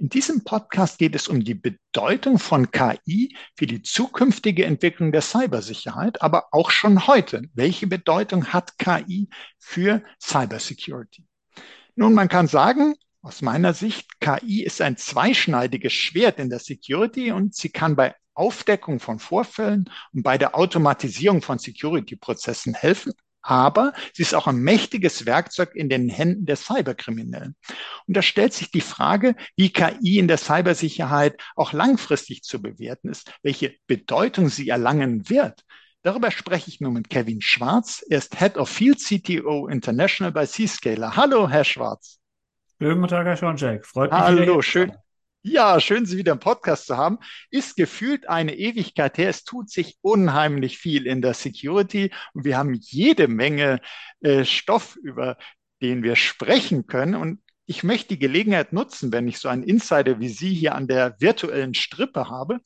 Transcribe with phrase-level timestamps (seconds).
[0.00, 5.22] In diesem Podcast geht es um die Bedeutung von KI für die zukünftige Entwicklung der
[5.22, 7.42] Cybersicherheit, aber auch schon heute.
[7.52, 9.28] Welche Bedeutung hat KI
[9.58, 11.26] für Cybersecurity?
[11.96, 17.32] Nun, man kann sagen, aus meiner Sicht, KI ist ein zweischneidiges Schwert in der Security
[17.32, 23.92] und sie kann bei Aufdeckung von Vorfällen und bei der Automatisierung von Security-Prozessen helfen, aber
[24.12, 27.56] sie ist auch ein mächtiges Werkzeug in den Händen der Cyberkriminellen.
[28.06, 33.08] Und da stellt sich die Frage, wie KI in der Cybersicherheit auch langfristig zu bewerten
[33.08, 35.62] ist, welche Bedeutung sie erlangen wird.
[36.02, 38.04] Darüber spreche ich nun mit Kevin Schwarz.
[38.08, 41.16] Er ist Head of Field CTO International bei Zscaler.
[41.16, 42.18] Hallo, Herr Schwarz.
[42.78, 43.84] Guten Tag, Herr Schoncheck.
[43.84, 44.20] Freut mich.
[44.20, 44.92] Hallo, schön.
[45.42, 47.18] Ja, schön, Sie wieder im Podcast zu haben.
[47.50, 49.28] Ist gefühlt eine Ewigkeit her.
[49.30, 53.80] Es tut sich unheimlich viel in der Security und wir haben jede Menge
[54.20, 55.38] äh, Stoff, über
[55.80, 57.14] den wir sprechen können.
[57.14, 60.88] Und ich möchte die Gelegenheit nutzen, wenn ich so einen Insider wie Sie hier an
[60.88, 62.58] der virtuellen Strippe habe,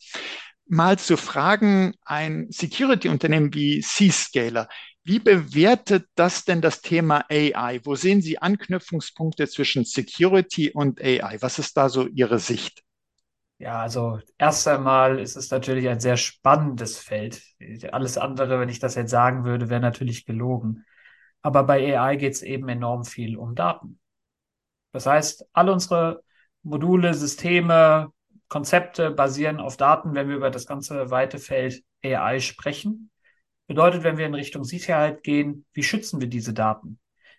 [0.67, 4.69] mal zu fragen, ein Security-Unternehmen wie Zscaler,
[5.05, 7.81] wie bewertet das denn das Thema AI?
[7.85, 11.39] Wo sehen Sie Anknüpfungspunkte zwischen Security und AI?
[11.41, 12.83] Was ist da so Ihre Sicht?
[13.59, 17.43] Ja, also erst einmal ist es natürlich ein sehr spannendes Feld.
[17.93, 20.85] Alles andere, wenn ich das jetzt sagen würde, wäre natürlich gelogen.
[21.43, 24.01] Aber bei AI geht es eben enorm viel um Daten.
[24.91, 26.25] Das heißt, alle unsere
[26.65, 28.13] Module, Systeme,
[28.49, 33.12] Konzepte basieren auf Daten, wenn wir über das ganze weite Feld AI sprechen.
[33.67, 36.99] Bedeutet, wenn wir in Richtung Sicherheit gehen, wie schützen wir diese Daten?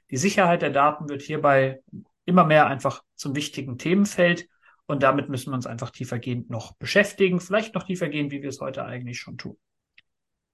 [0.10, 1.82] Die Sicherheit der Daten wird hierbei
[2.26, 4.48] immer mehr einfach zum wichtigen Themenfeld
[4.86, 8.62] und damit müssen wir uns einfach tiefergehend noch beschäftigen, vielleicht noch tiefergehend, wie wir es
[8.62, 9.58] heute eigentlich schon tun.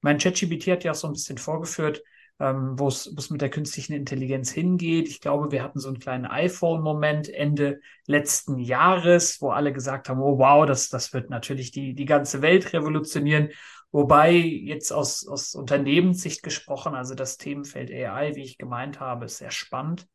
[0.02, 2.02] Mein ChatGPT hat ja auch so ein bisschen vorgeführt,
[2.40, 5.10] ähm, wo es mit der künstlichen Intelligenz hingeht.
[5.10, 10.22] Ich glaube, wir hatten so einen kleinen iPhone-Moment Ende letzten Jahres, wo alle gesagt haben,
[10.22, 13.50] oh wow, das, das wird natürlich die, die ganze Welt revolutionieren.
[13.92, 19.38] Wobei jetzt aus, aus Unternehmenssicht gesprochen, also das Themenfeld AI, wie ich gemeint habe, ist
[19.38, 20.08] sehr spannend,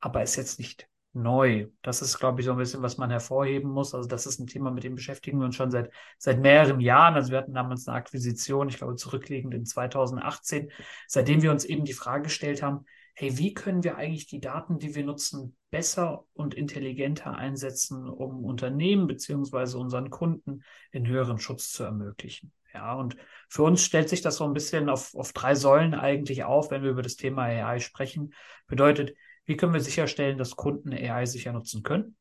[0.00, 1.68] aber ist jetzt nicht neu.
[1.82, 3.94] Das ist, glaube ich, so ein bisschen, was man hervorheben muss.
[3.94, 7.14] Also das ist ein Thema, mit dem beschäftigen wir uns schon seit, seit mehreren Jahren.
[7.14, 10.70] Also wir hatten damals eine Akquisition, ich glaube, zurückliegend in 2018,
[11.06, 14.78] seitdem wir uns eben die Frage gestellt haben, hey, wie können wir eigentlich die Daten,
[14.78, 21.72] die wir nutzen, besser und intelligenter einsetzen, um Unternehmen beziehungsweise unseren Kunden in höheren Schutz
[21.72, 22.52] zu ermöglichen?
[22.74, 23.16] Ja, und
[23.48, 26.82] für uns stellt sich das so ein bisschen auf, auf drei Säulen eigentlich auf, wenn
[26.82, 28.32] wir über das Thema AI sprechen.
[28.68, 32.16] Bedeutet, wie können wir sicherstellen, dass Kunden AI sicher nutzen können?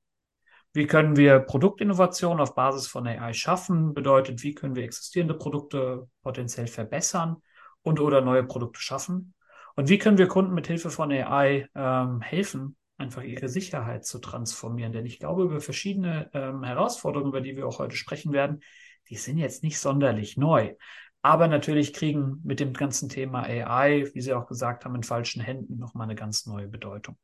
[0.73, 3.93] Wie können wir Produktinnovation auf Basis von AI schaffen?
[3.93, 7.37] Bedeutet, wie können wir existierende Produkte potenziell verbessern
[7.81, 9.33] und oder neue Produkte schaffen?
[9.75, 14.19] Und wie können wir Kunden mit Hilfe von AI ähm, helfen, einfach ihre Sicherheit zu
[14.19, 14.91] transformieren?
[14.91, 18.61] Denn ich glaube, über verschiedene ähm, Herausforderungen, über die wir auch heute sprechen werden,
[19.09, 20.75] die sind jetzt nicht sonderlich neu.
[21.21, 25.41] Aber natürlich kriegen mit dem ganzen Thema AI, wie Sie auch gesagt haben, in falschen
[25.41, 27.17] Händen nochmal eine ganz neue Bedeutung.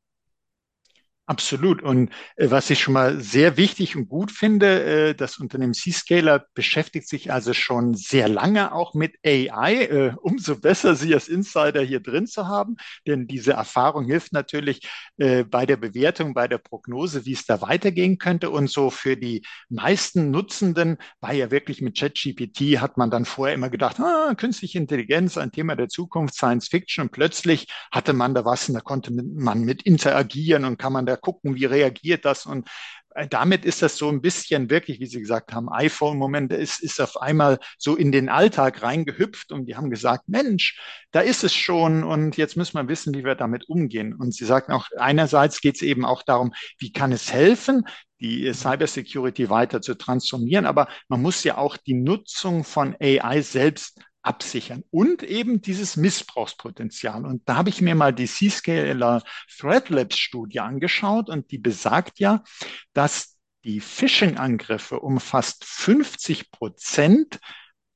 [1.28, 1.82] Absolut.
[1.82, 6.46] Und äh, was ich schon mal sehr wichtig und gut finde, äh, das Unternehmen C-Scaler
[6.54, 9.74] beschäftigt sich also schon sehr lange auch mit AI.
[9.86, 12.76] Äh, umso besser, Sie als Insider hier drin zu haben,
[13.08, 17.60] denn diese Erfahrung hilft natürlich äh, bei der Bewertung, bei der Prognose, wie es da
[17.60, 18.50] weitergehen könnte.
[18.50, 23.56] Und so für die meisten Nutzenden war ja wirklich mit ChatGPT, hat man dann vorher
[23.56, 27.06] immer gedacht, ah, künstliche Intelligenz, ein Thema der Zukunft, Science Fiction.
[27.06, 31.04] Und plötzlich hatte man da was und da konnte man mit interagieren und kann man
[31.04, 32.68] da gucken, wie reagiert das und
[33.16, 37.00] äh, damit ist das so ein bisschen wirklich, wie Sie gesagt haben, iPhone-Moment, ist, ist
[37.00, 40.78] auf einmal so in den Alltag reingehüpft und die haben gesagt, Mensch,
[41.12, 44.14] da ist es schon und jetzt müssen wir wissen, wie wir damit umgehen.
[44.14, 47.84] Und Sie sagten auch, einerseits geht es eben auch darum, wie kann es helfen,
[48.20, 54.00] die Cybersecurity weiter zu transformieren, aber man muss ja auch die Nutzung von AI selbst
[54.26, 57.24] absichern und eben dieses Missbrauchspotenzial.
[57.24, 59.22] Und da habe ich mir mal die C-Scaler
[59.56, 62.42] Threat Labs Studie angeschaut und die besagt ja,
[62.92, 67.38] dass die Phishing-Angriffe um fast 50 Prozent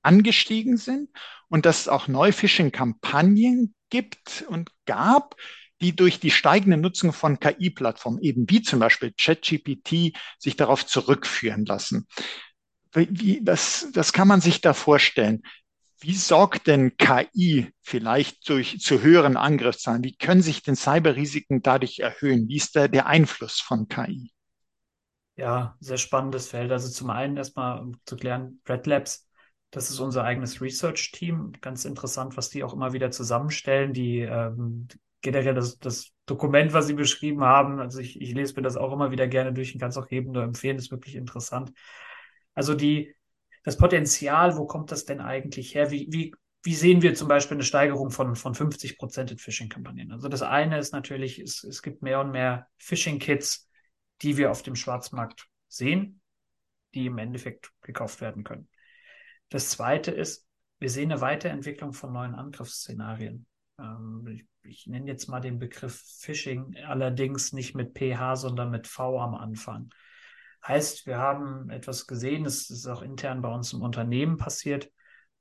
[0.03, 1.11] angestiegen sind
[1.49, 5.35] und dass es auch neue Phishing-Kampagnen gibt und gab,
[5.81, 11.65] die durch die steigende Nutzung von KI-Plattformen, eben wie zum Beispiel ChatGPT, sich darauf zurückführen
[11.65, 12.07] lassen.
[12.93, 15.43] wie, das, das kann man sich da vorstellen.
[16.01, 20.03] Wie sorgt denn KI vielleicht durch, zu höheren Angriffszahlen?
[20.03, 22.49] Wie können sich denn Cyberrisiken dadurch erhöhen?
[22.49, 24.33] Wie ist da der Einfluss von KI?
[25.37, 26.71] Ja, sehr spannendes Feld.
[26.73, 29.29] Also zum einen erstmal um zu klären, Red Labs,
[29.71, 31.53] das ist unser eigenes Research-Team.
[31.61, 33.93] Ganz interessant, was die auch immer wieder zusammenstellen.
[33.93, 34.89] Die ähm,
[35.23, 37.79] generell das, das Dokument, was sie beschrieben haben.
[37.79, 40.11] Also ich, ich lese mir das auch immer wieder gerne durch und kann es auch
[40.11, 40.77] jedem nur empfehlen.
[40.77, 41.73] Ist wirklich interessant.
[42.55, 43.15] Also die,
[43.63, 45.91] das Potenzial, wo kommt das denn eigentlich her?
[45.91, 50.13] Wie, wie, wie sehen wir zum Beispiel eine Steigerung von, von 50 Prozent in Phishing-Kampagnen?
[50.13, 53.69] Also das eine ist natürlich, es, es gibt mehr und mehr Phishing-Kits,
[54.23, 56.21] die wir auf dem Schwarzmarkt sehen,
[56.95, 58.69] die im Endeffekt gekauft werden können.
[59.49, 60.47] Das zweite ist,
[60.79, 63.47] wir sehen eine Weiterentwicklung von neuen Angriffsszenarien.
[63.79, 68.87] Ähm, ich, ich nenne jetzt mal den Begriff Phishing, allerdings nicht mit PH, sondern mit
[68.87, 69.91] V am Anfang.
[70.67, 74.91] Heißt, wir haben etwas gesehen, das ist auch intern bei uns im Unternehmen passiert,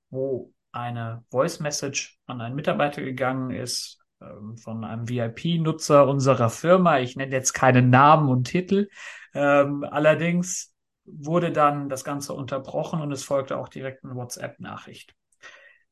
[0.10, 7.00] wo eine Voice Message an einen Mitarbeiter gegangen ist ähm, von einem VIP-Nutzer unserer Firma.
[7.00, 8.90] Ich nenne jetzt keinen Namen und Titel.
[9.34, 10.74] Ähm, allerdings
[11.06, 15.16] wurde dann das Ganze unterbrochen und es folgte auch direkt eine WhatsApp-Nachricht.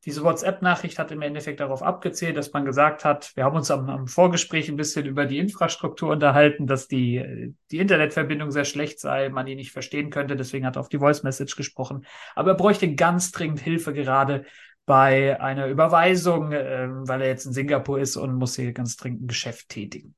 [0.06, 3.90] Diese WhatsApp-Nachricht hat im Endeffekt darauf abgezählt, dass man gesagt hat, wir haben uns am,
[3.90, 9.30] am, Vorgespräch ein bisschen über die Infrastruktur unterhalten, dass die, die Internetverbindung sehr schlecht sei,
[9.30, 12.06] man die nicht verstehen könnte, deswegen hat er auf die Voice Message gesprochen.
[12.36, 14.46] Aber er bräuchte ganz dringend Hilfe gerade
[14.86, 19.24] bei einer Überweisung, äh, weil er jetzt in Singapur ist und muss hier ganz dringend
[19.24, 20.16] ein Geschäft tätigen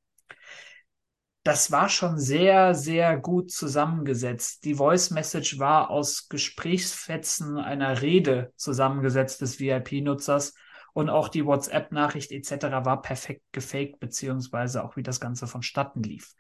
[1.44, 4.66] das war schon sehr, sehr gut zusammengesetzt.
[4.66, 10.54] Die Voice Message war aus Gesprächsfetzen einer Rede zusammengesetzt des VIP-Nutzers
[10.94, 12.84] und auch die WhatsApp-Nachricht etc.
[12.84, 16.34] war perfekt gefaked, beziehungsweise auch wie das Ganze vonstatten lief.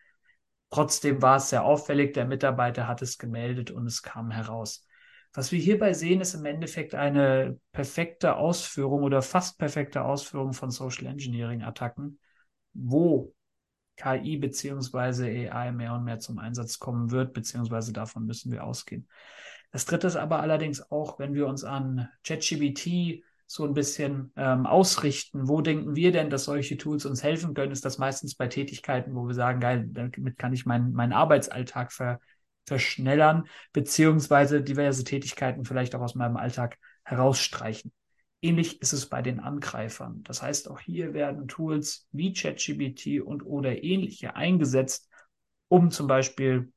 [0.69, 4.86] Trotzdem war es sehr auffällig, der Mitarbeiter hat es gemeldet und es kam heraus.
[5.34, 10.72] Was wir hierbei sehen, ist im Endeffekt eine perfekte Ausführung oder fast perfekte Ausführung von
[10.72, 12.19] Social Engineering Attacken,
[12.74, 13.34] wo
[14.00, 19.07] KI beziehungsweise AI mehr und mehr zum Einsatz kommen wird, beziehungsweise davon müssen wir ausgehen.
[19.72, 24.66] Das dritte ist aber allerdings auch, wenn wir uns an ChatGPT so ein bisschen ähm,
[24.66, 28.48] ausrichten, wo denken wir denn, dass solche Tools uns helfen können, ist das meistens bei
[28.48, 32.19] Tätigkeiten, wo wir sagen, geil, damit kann ich meinen, meinen Arbeitsalltag ver,
[32.68, 37.92] verschnellern, beziehungsweise diverse Tätigkeiten vielleicht auch aus meinem Alltag herausstreichen.
[38.42, 40.24] Ähnlich ist es bei den Angreifern.
[40.24, 45.10] Das heißt, auch hier werden Tools wie ChatGPT und oder ähnliche eingesetzt,
[45.68, 46.72] um zum Beispiel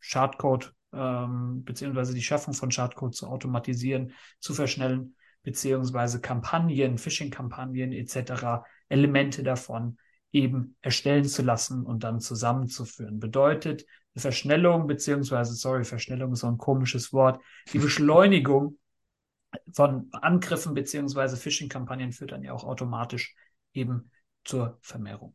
[0.00, 8.64] Schadcode ähm, beziehungsweise die Schaffung von Schadcode zu automatisieren, zu verschnellen, beziehungsweise Kampagnen, Phishing-Kampagnen etc.,
[8.88, 9.98] Elemente davon
[10.32, 13.20] eben erstellen zu lassen und dann zusammenzuführen.
[13.20, 17.40] Bedeutet, eine Verschnellung, beziehungsweise, sorry, Verschnellung ist so ein komisches Wort,
[17.72, 18.78] die Beschleunigung
[19.72, 23.34] von Angriffen beziehungsweise Phishing-Kampagnen führt dann ja auch automatisch
[23.72, 24.10] eben
[24.44, 25.34] zur Vermehrung.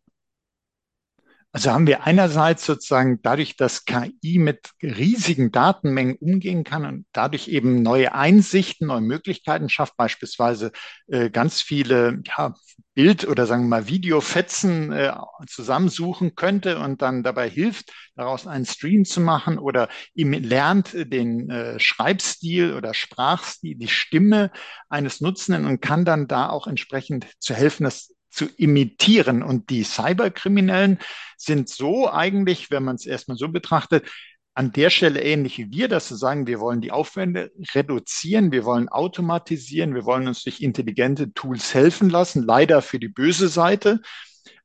[1.53, 7.49] Also haben wir einerseits sozusagen dadurch, dass KI mit riesigen Datenmengen umgehen kann und dadurch
[7.49, 10.71] eben neue Einsichten, neue Möglichkeiten schafft, beispielsweise
[11.07, 12.53] äh, ganz viele ja,
[12.93, 15.13] Bild- oder sagen wir mal Videofetzen äh,
[15.47, 21.49] zusammensuchen könnte und dann dabei hilft, daraus einen Stream zu machen oder ihm lernt den
[21.49, 24.51] äh, Schreibstil oder Sprachstil, die Stimme
[24.87, 29.43] eines Nutzenden und kann dann da auch entsprechend zu helfen, das zu imitieren.
[29.43, 30.99] Und die Cyberkriminellen
[31.37, 34.07] sind so eigentlich, wenn man es erstmal so betrachtet,
[34.53, 38.65] an der Stelle ähnlich wie wir, dass sie sagen, wir wollen die Aufwände reduzieren, wir
[38.65, 44.01] wollen automatisieren, wir wollen uns durch intelligente Tools helfen lassen, leider für die böse Seite.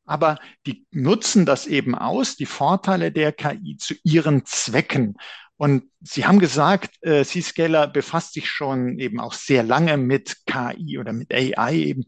[0.04, 5.16] Aber die nutzen das eben aus, die Vorteile der KI zu ihren Zwecken.
[5.56, 10.99] Und Sie haben gesagt, äh, C-Scaler befasst sich schon eben auch sehr lange mit KI
[10.99, 12.04] oder mit AI eben.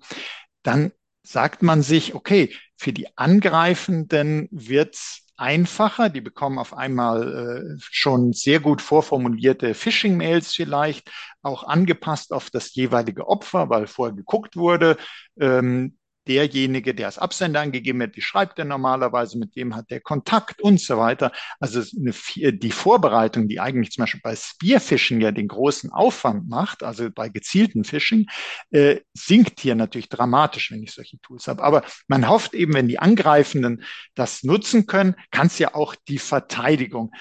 [0.63, 0.93] Dann
[1.29, 6.09] sagt man sich, okay, für die Angreifenden wird's einfacher.
[6.09, 11.11] Die bekommen auf einmal äh, schon sehr gut vorformulierte Phishing-Mails vielleicht,
[11.43, 14.97] auch angepasst auf das jeweilige Opfer, weil vorher geguckt wurde.
[15.39, 20.01] Ähm, derjenige, der als Absender angegeben wird, die schreibt er normalerweise, mit dem hat der
[20.01, 21.33] Kontakt und so weiter.
[21.59, 22.13] Also eine,
[22.53, 27.29] die Vorbereitung, die eigentlich zum Beispiel bei Spearfishing ja den großen Aufwand macht, also bei
[27.29, 28.27] gezielten Phishing,
[28.71, 31.63] äh, sinkt hier natürlich dramatisch, wenn ich solche Tools habe.
[31.63, 33.83] Aber man hofft eben, wenn die Angreifenden
[34.15, 37.13] das nutzen können, kann es ja auch die Verteidigung.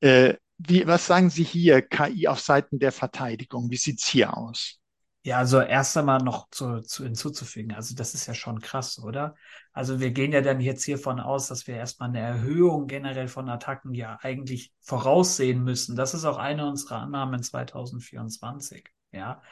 [0.00, 3.70] Äh, wie, was sagen Sie hier, KI auf Seiten der Verteidigung?
[3.70, 4.81] Wie sieht's hier aus?
[5.24, 7.72] Ja, also erst einmal noch zu, zu hinzuzufügen.
[7.74, 9.36] Also das ist ja schon krass, oder?
[9.72, 13.48] Also wir gehen ja dann jetzt hiervon aus, dass wir erstmal eine Erhöhung generell von
[13.48, 15.94] Attacken ja eigentlich voraussehen müssen.
[15.94, 18.84] Das ist auch eine unserer Annahmen 2024.
[19.12, 19.42] Ja.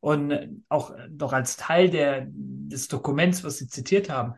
[0.00, 4.34] Und auch doch als Teil der, des Dokuments, was Sie zitiert haben,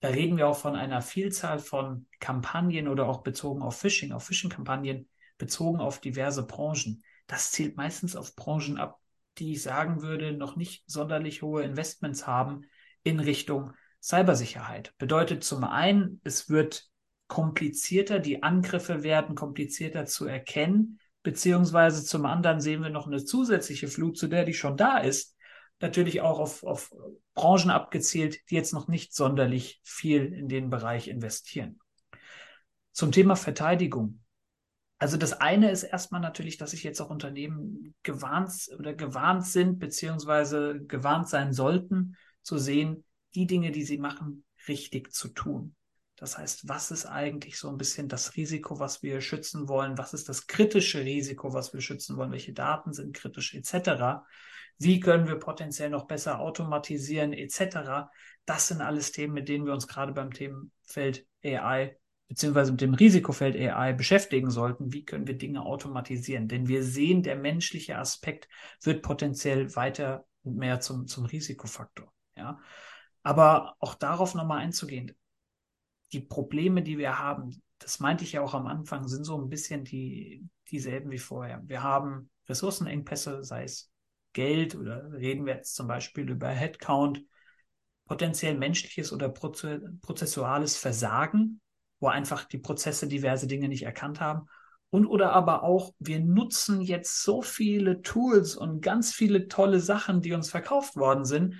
[0.00, 4.24] da reden wir auch von einer Vielzahl von Kampagnen oder auch bezogen auf Phishing, auf
[4.24, 7.02] Phishing-Kampagnen bezogen auf diverse Branchen.
[7.28, 8.98] Das zielt meistens auf Branchen ab,
[9.38, 12.62] die ich sagen würde, noch nicht sonderlich hohe Investments haben
[13.02, 14.94] in Richtung Cybersicherheit.
[14.98, 16.88] Bedeutet zum einen, es wird
[17.28, 23.88] komplizierter, die Angriffe werden komplizierter zu erkennen, beziehungsweise zum anderen sehen wir noch eine zusätzliche
[23.88, 25.36] Flut, zu der die schon da ist,
[25.80, 26.94] natürlich auch auf, auf
[27.34, 31.80] Branchen abgezielt, die jetzt noch nicht sonderlich viel in den Bereich investieren.
[32.92, 34.20] Zum Thema Verteidigung.
[34.98, 39.78] Also das eine ist erstmal natürlich, dass sich jetzt auch Unternehmen gewarnt oder gewarnt sind,
[39.78, 45.74] beziehungsweise gewarnt sein sollten, zu sehen, die Dinge, die sie machen, richtig zu tun.
[46.16, 49.98] Das heißt, was ist eigentlich so ein bisschen das Risiko, was wir schützen wollen?
[49.98, 52.32] Was ist das kritische Risiko, was wir schützen wollen?
[52.32, 54.24] Welche Daten sind kritisch etc.?
[54.78, 58.08] Wie können wir potenziell noch besser automatisieren etc.?
[58.46, 61.98] Das sind alles Themen, mit denen wir uns gerade beim Themenfeld AI
[62.28, 66.48] beziehungsweise mit dem Risikofeld AI beschäftigen sollten, wie können wir Dinge automatisieren.
[66.48, 68.48] Denn wir sehen, der menschliche Aspekt
[68.82, 72.12] wird potenziell weiter und mehr zum, zum Risikofaktor.
[72.36, 72.60] Ja.
[73.22, 75.12] Aber auch darauf nochmal einzugehen,
[76.12, 79.48] die Probleme, die wir haben, das meinte ich ja auch am Anfang, sind so ein
[79.48, 81.62] bisschen die, dieselben wie vorher.
[81.66, 83.90] Wir haben Ressourcenengpässe, sei es
[84.32, 87.24] Geld oder reden wir jetzt zum Beispiel über Headcount,
[88.06, 91.60] potenziell menschliches oder prozessuales Versagen
[92.12, 94.48] einfach die Prozesse diverse Dinge nicht erkannt haben.
[94.90, 100.20] Und oder aber auch, wir nutzen jetzt so viele Tools und ganz viele tolle Sachen,
[100.20, 101.56] die uns verkauft worden sind.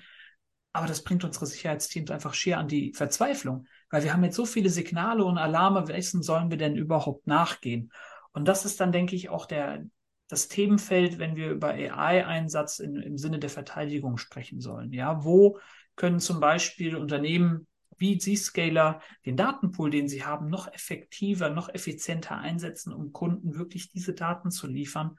[0.73, 4.45] Aber das bringt unsere Sicherheitsteams einfach schier an die Verzweiflung, weil wir haben jetzt so
[4.45, 7.93] viele Signale und Alarme, welchen sollen wir denn überhaupt nachgehen?
[8.33, 9.85] Und das ist dann, denke ich, auch der,
[10.29, 14.93] das Themenfeld, wenn wir über AI-Einsatz im Sinne der Verteidigung sprechen sollen.
[14.93, 15.59] Ja, wo
[15.97, 17.67] können zum Beispiel Unternehmen
[17.99, 23.89] wie Zscaler den Datenpool, den sie haben, noch effektiver, noch effizienter einsetzen, um Kunden wirklich
[23.91, 25.19] diese Daten zu liefern,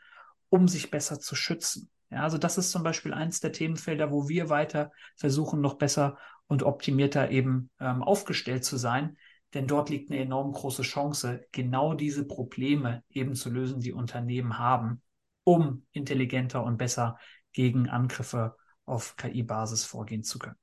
[0.50, 1.90] um sich besser zu schützen.
[2.10, 6.18] Ja, also das ist zum Beispiel eins der Themenfelder, wo wir weiter versuchen, noch besser
[6.48, 9.18] und optimierter eben ähm, aufgestellt zu sein.
[9.54, 14.58] Denn dort liegt eine enorm große Chance, genau diese Probleme eben zu lösen, die Unternehmen
[14.58, 15.02] haben,
[15.44, 17.18] um intelligenter und besser
[17.54, 18.56] gegen Angriffe
[18.86, 20.58] auf KI-Basis vorgehen zu können.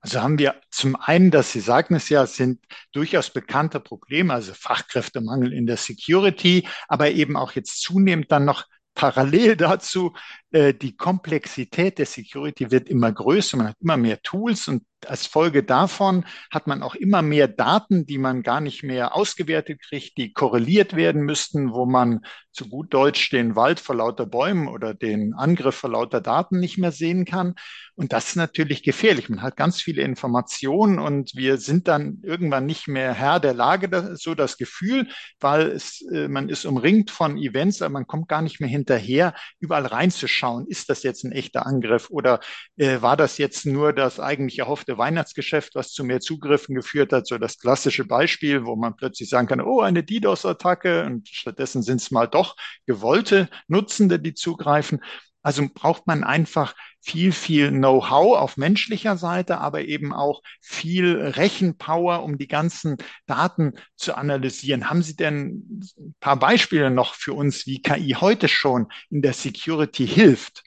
[0.00, 2.60] Also haben wir zum einen, dass Sie sagten es ja, sind
[2.92, 8.64] durchaus bekannte Probleme, also Fachkräftemangel in der Security, aber eben auch jetzt zunehmend dann noch
[8.94, 10.14] parallel dazu,
[10.52, 15.62] die Komplexität der Security wird immer größer, man hat immer mehr Tools und als Folge
[15.62, 20.32] davon hat man auch immer mehr Daten, die man gar nicht mehr ausgewertet kriegt, die
[20.32, 22.20] korreliert werden müssten, wo man
[22.52, 26.78] zu gut Deutsch den Wald vor lauter Bäumen oder den Angriff vor lauter Daten nicht
[26.78, 27.54] mehr sehen kann.
[27.94, 29.28] Und das ist natürlich gefährlich.
[29.28, 34.16] Man hat ganz viele Informationen und wir sind dann irgendwann nicht mehr Herr der Lage,
[34.16, 38.42] so das Gefühl, weil es, äh, man ist umringt von Events, aber man kommt gar
[38.42, 40.39] nicht mehr hinterher, überall reinzuschauen.
[40.68, 42.40] Ist das jetzt ein echter Angriff oder
[42.76, 47.26] äh, war das jetzt nur das eigentlich erhoffte Weihnachtsgeschäft, was zu mehr Zugriffen geführt hat,
[47.26, 52.00] so das klassische Beispiel, wo man plötzlich sagen kann, oh, eine DDoS-Attacke und stattdessen sind
[52.00, 52.56] es mal doch
[52.86, 55.00] gewollte Nutzende, die zugreifen.
[55.42, 62.22] Also braucht man einfach viel, viel Know-how auf menschlicher Seite, aber eben auch viel Rechenpower,
[62.22, 64.90] um die ganzen Daten zu analysieren.
[64.90, 69.32] Haben Sie denn ein paar Beispiele noch für uns, wie KI heute schon in der
[69.32, 70.62] Security hilft?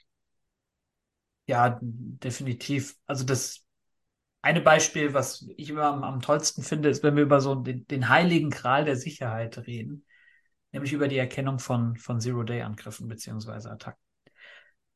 [1.46, 2.96] Ja, definitiv.
[3.06, 3.64] Also das
[4.42, 7.86] eine Beispiel, was ich immer am, am, tollsten finde, ist, wenn wir über so den,
[7.86, 10.04] den heiligen Gral der Sicherheit reden,
[10.72, 14.00] nämlich über die Erkennung von, von Zero-Day-Angriffen beziehungsweise Attacken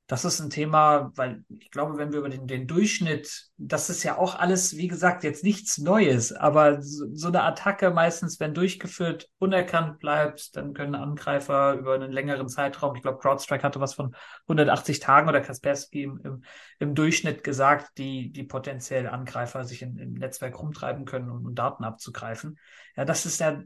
[0.08, 4.02] das ist ein Thema, weil ich glaube, wenn wir über den, den Durchschnitt, das ist
[4.04, 8.54] ja auch alles, wie gesagt, jetzt nichts Neues, aber so, so, eine Attacke meistens, wenn
[8.54, 13.92] durchgeführt, unerkannt bleibt, dann können Angreifer über einen längeren Zeitraum, ich glaube, CrowdStrike hatte was
[13.92, 16.44] von 180 Tagen oder Kaspersky im, im,
[16.78, 21.54] im Durchschnitt gesagt, die, die potenziell Angreifer sich in, im Netzwerk rumtreiben können, um, um
[21.54, 22.58] Daten abzugreifen.
[22.96, 23.62] Ja, das ist ja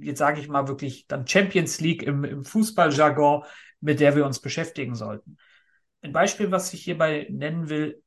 [0.00, 3.44] jetzt sage ich mal wirklich dann Champions League im, im Fußballjargon,
[3.80, 5.36] mit der wir uns beschäftigen sollten.
[6.04, 8.02] Ein Beispiel, was ich hierbei nennen will,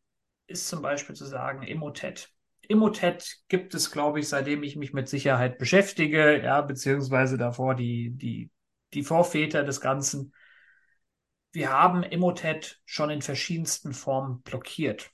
[0.46, 2.32] ist zum Beispiel zu sagen Emotet.
[2.70, 8.12] Emotet gibt es, glaube ich, seitdem ich mich mit Sicherheit beschäftige, ja, beziehungsweise davor die,
[8.12, 8.52] die,
[8.94, 10.32] die Vorväter des Ganzen.
[11.54, 15.10] wir haben Emotet schon in verschiedensten Formen blockiert,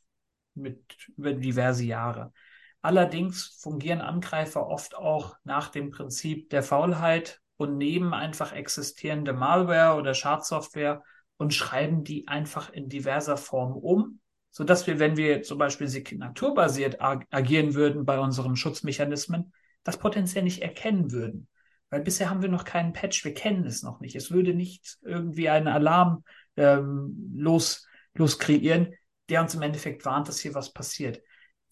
[0.53, 2.33] mit über diverse Jahre.
[2.81, 9.97] Allerdings fungieren Angreifer oft auch nach dem Prinzip der Faulheit und nehmen einfach existierende Malware
[9.97, 11.01] oder Schadsoftware
[11.37, 14.19] und schreiben die einfach in diverser Form um,
[14.51, 19.51] so dass wir, wenn wir zum Beispiel signaturbasiert ag agieren würden bei unseren Schutzmechanismen,
[19.83, 21.47] das potenziell nicht erkennen würden.
[21.89, 24.15] Weil bisher haben wir noch keinen Patch, wir kennen es noch nicht.
[24.15, 26.23] Es würde nicht irgendwie einen Alarm
[26.55, 28.93] ähm, los, los kreieren,
[29.29, 31.21] der uns im Endeffekt warnt, dass hier was passiert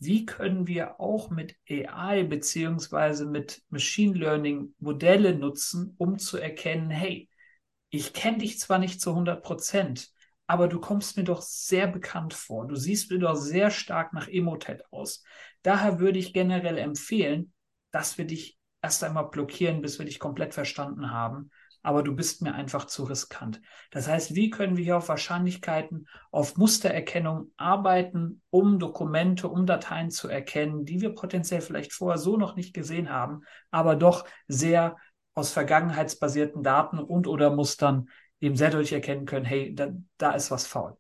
[0.02, 6.90] wie können wir auch mit AI beziehungsweise mit Machine Learning Modelle nutzen, um zu erkennen,
[6.90, 7.30] hey,
[7.92, 10.10] ich kenne dich zwar nicht zu 100 Prozent,
[10.48, 12.68] aber du kommst mir doch sehr bekannt vor.
[12.68, 15.24] Du siehst mir doch sehr stark nach Emotet aus.
[15.62, 17.54] Daher würde ich generell empfehlen,
[17.92, 21.52] dass wir dich erst einmal blockieren, bis wir dich komplett verstanden haben
[21.84, 23.62] aber du bist mir einfach zu riskant.
[23.90, 30.12] Das heißt, wie können wir hier auf Wahrscheinlichkeiten, auf Mustererkennung arbeiten, um Dokumente, um Dateien
[30.12, 34.98] zu erkennen, die wir potenziell vielleicht vorher so noch nicht gesehen haben, aber doch sehr
[35.34, 38.10] aus vergangenheitsbasierten Daten und oder Mustern
[38.40, 40.98] eben sehr deutlich erkennen können, hey, da, da ist was faul.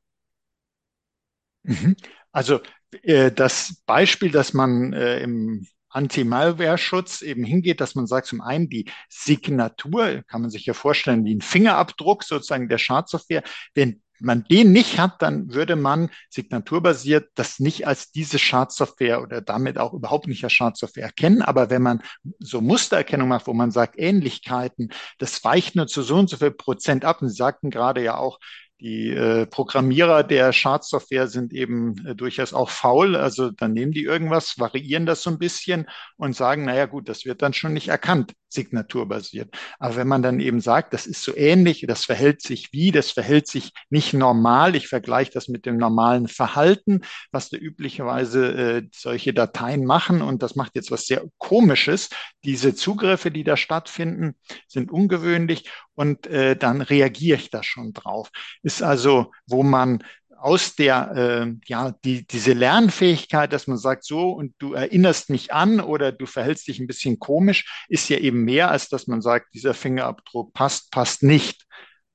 [1.63, 1.95] Mhm.
[2.31, 2.59] Also
[3.03, 8.69] äh, das Beispiel, das man äh, im Anti-Malware-Schutz eben hingeht, dass man sagt, zum einen
[8.69, 13.43] die Signatur, kann man sich ja vorstellen, wie ein Fingerabdruck sozusagen der Schadsoftware,
[13.75, 19.41] wenn man den nicht hat, dann würde man signaturbasiert das nicht als diese Schadsoftware oder
[19.41, 21.41] damit auch überhaupt nicht als Schadsoftware erkennen.
[21.41, 22.01] Aber wenn man
[22.39, 26.51] so Mustererkennung macht, wo man sagt, Ähnlichkeiten, das weicht nur zu so und so viel
[26.51, 27.21] Prozent ab.
[27.21, 28.39] Und Sie sagten gerade ja auch,
[28.81, 33.15] die äh, Programmierer der Schadsoftware sind eben äh, durchaus auch faul.
[33.15, 35.87] Also dann nehmen die irgendwas, variieren das so ein bisschen
[36.17, 39.55] und sagen, naja gut, das wird dann schon nicht erkannt, signaturbasiert.
[39.79, 43.11] Aber wenn man dann eben sagt, das ist so ähnlich, das verhält sich wie, das
[43.11, 48.87] verhält sich nicht normal, ich vergleiche das mit dem normalen Verhalten, was da üblicherweise äh,
[48.93, 52.09] solche Dateien machen und das macht jetzt was sehr Komisches.
[52.43, 54.35] Diese Zugriffe, die da stattfinden,
[54.67, 58.29] sind ungewöhnlich und äh, dann reagiere ich da schon drauf.
[58.63, 60.03] Ist also, wo man
[60.41, 65.53] aus der, äh, ja, die, diese Lernfähigkeit, dass man sagt, so und du erinnerst mich
[65.53, 69.21] an oder du verhältst dich ein bisschen komisch, ist ja eben mehr, als dass man
[69.21, 71.65] sagt, dieser Fingerabdruck passt, passt nicht.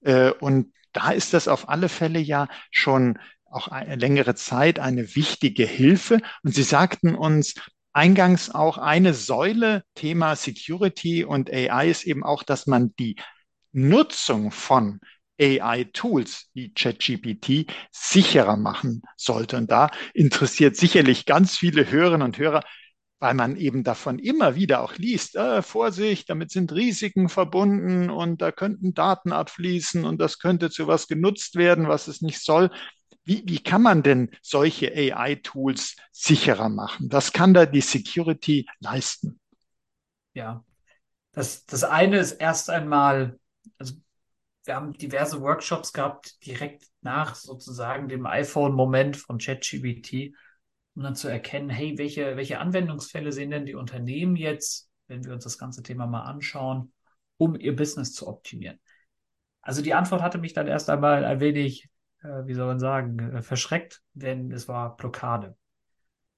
[0.02, 5.14] Äh, und da ist das auf alle Fälle ja schon auch eine längere Zeit eine
[5.14, 6.18] wichtige Hilfe.
[6.42, 7.54] Und Sie sagten uns,
[7.92, 13.16] eingangs auch eine Säule Thema Security und AI ist eben auch, dass man die
[13.72, 15.00] Nutzung von
[15.40, 19.56] AI-Tools wie ChatGPT sicherer machen sollte.
[19.56, 22.62] Und da interessiert sicherlich ganz viele Hörerinnen und Hörer,
[23.18, 28.42] weil man eben davon immer wieder auch liest, äh, Vorsicht, damit sind Risiken verbunden und
[28.42, 32.70] da könnten Daten abfließen und das könnte zu was genutzt werden, was es nicht soll.
[33.24, 37.08] Wie, wie kann man denn solche AI-Tools sicherer machen?
[37.10, 39.40] Was kann da die Security leisten?
[40.34, 40.64] Ja,
[41.32, 43.38] das, das eine ist erst einmal
[44.66, 50.34] wir haben diverse Workshops gehabt, direkt nach sozusagen dem iPhone-Moment von ChatGPT,
[50.94, 55.32] um dann zu erkennen, hey, welche, welche Anwendungsfälle sehen denn die Unternehmen jetzt, wenn wir
[55.32, 56.92] uns das ganze Thema mal anschauen,
[57.36, 58.80] um ihr Business zu optimieren?
[59.62, 61.88] Also die Antwort hatte mich dann erst einmal ein wenig,
[62.22, 65.56] äh, wie soll man sagen, äh, verschreckt, denn es war Blockade.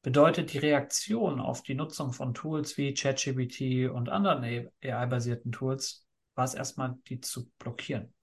[0.03, 6.45] Bedeutet die Reaktion auf die Nutzung von Tools wie ChatGPT und anderen AI-basierten Tools war
[6.45, 8.15] es erstmal, die zu blockieren.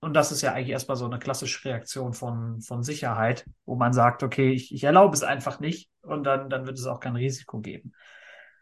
[0.00, 3.92] Und das ist ja eigentlich erstmal so eine klassische Reaktion von, von Sicherheit, wo man
[3.92, 7.16] sagt, okay, ich, ich erlaube es einfach nicht und dann, dann wird es auch kein
[7.16, 7.92] Risiko geben.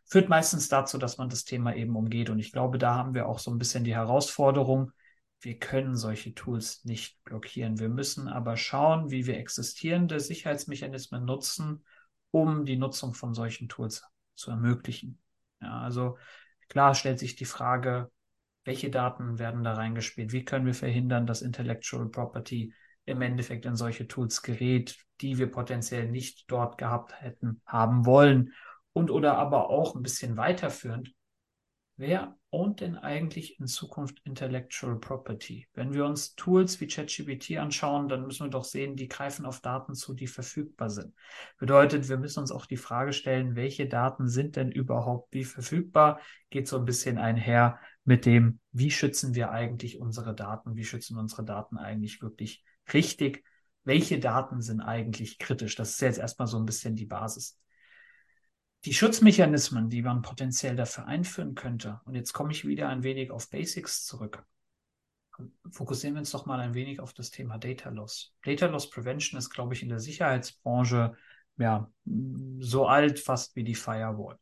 [0.07, 2.31] Führt meistens dazu, dass man das Thema eben umgeht.
[2.31, 4.92] Und ich glaube, da haben wir auch so ein bisschen die Herausforderung,
[5.40, 7.79] wir können solche Tools nicht blockieren.
[7.79, 11.85] Wir müssen aber schauen, wie wir existierende Sicherheitsmechanismen nutzen,
[12.31, 14.03] um die Nutzung von solchen Tools
[14.35, 15.18] zu ermöglichen.
[15.61, 16.16] Ja, also
[16.68, 18.11] klar stellt sich die Frage,
[18.64, 20.33] welche Daten werden da reingespielt?
[20.33, 22.72] Wie können wir verhindern, dass Intellectual Property
[23.05, 28.53] im Endeffekt in solche Tools gerät, die wir potenziell nicht dort gehabt hätten, haben wollen?
[28.92, 31.12] Und oder aber auch ein bisschen weiterführend,
[31.97, 35.67] wer ownt denn eigentlich in Zukunft Intellectual Property?
[35.75, 39.61] Wenn wir uns Tools wie ChatGPT anschauen, dann müssen wir doch sehen, die greifen auf
[39.61, 41.15] Daten zu, die verfügbar sind.
[41.59, 46.21] Bedeutet, wir müssen uns auch die Frage stellen, welche Daten sind denn überhaupt wie verfügbar?
[46.51, 51.17] Geht so ein bisschen einher mit dem, wie schützen wir eigentlich unsere Daten, wie schützen
[51.17, 53.45] wir unsere Daten eigentlich wirklich richtig,
[53.85, 55.77] welche Daten sind eigentlich kritisch.
[55.77, 57.59] Das ist jetzt erstmal so ein bisschen die Basis.
[58.85, 63.31] Die Schutzmechanismen, die man potenziell dafür einführen könnte, und jetzt komme ich wieder ein wenig
[63.31, 64.44] auf Basics zurück.
[65.70, 68.35] fokussieren wir uns doch mal ein wenig auf das Thema Data Loss.
[68.42, 71.16] Data Loss Prevention ist, glaube ich, in der Sicherheitsbranche
[71.57, 71.90] ja
[72.59, 74.38] so alt fast wie die Firewall.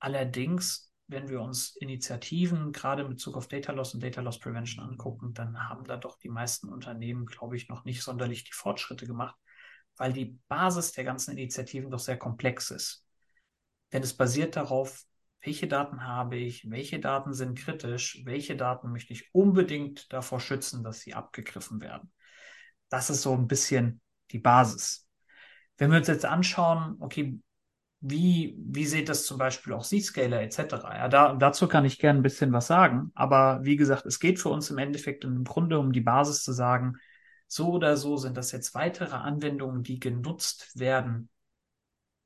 [0.00, 4.84] Allerdings, wenn wir uns Initiativen gerade in Bezug auf Data Loss und Data Loss Prevention
[4.84, 9.06] angucken, dann haben da doch die meisten Unternehmen, glaube ich, noch nicht sonderlich die Fortschritte
[9.06, 9.36] gemacht,
[9.96, 13.07] weil die Basis der ganzen Initiativen doch sehr komplex ist.
[13.92, 15.04] Denn es basiert darauf,
[15.40, 20.82] welche Daten habe ich, welche Daten sind kritisch, welche Daten möchte ich unbedingt davor schützen,
[20.82, 22.12] dass sie abgegriffen werden.
[22.88, 25.06] Das ist so ein bisschen die Basis.
[25.76, 27.38] Wenn wir uns jetzt anschauen, okay,
[28.00, 30.60] wie, wie sieht das zum Beispiel auch Z-Scaler etc.?
[30.84, 33.10] Ja, da, dazu kann ich gerne ein bisschen was sagen.
[33.14, 36.52] Aber wie gesagt, es geht für uns im Endeffekt im Grunde um die Basis zu
[36.52, 36.96] sagen,
[37.46, 41.28] so oder so sind das jetzt weitere Anwendungen, die genutzt werden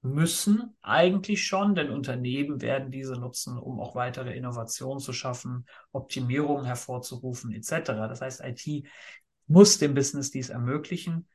[0.02, 6.64] müssen eigentlich schon, denn Unternehmen werden diese nutzen, um auch weitere Innovationen zu schaffen, Optimierungen
[6.64, 8.08] hervorzurufen etc.
[8.08, 8.86] Das heißt, IT
[9.46, 11.28] muss dem Business dies ermöglichen.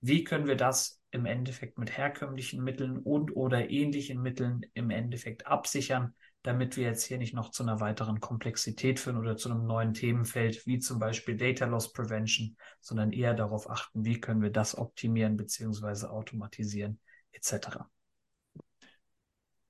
[0.00, 5.46] Wie können wir das im Endeffekt mit herkömmlichen Mitteln und oder ähnlichen Mitteln im Endeffekt
[5.46, 9.64] absichern, damit wir jetzt hier nicht noch zu einer weiteren Komplexität führen oder zu einem
[9.64, 14.50] neuen Themenfeld, wie zum Beispiel Data Loss Prevention, sondern eher darauf achten, wie können wir
[14.50, 16.06] das optimieren bzw.
[16.06, 16.98] automatisieren
[17.32, 17.78] etc.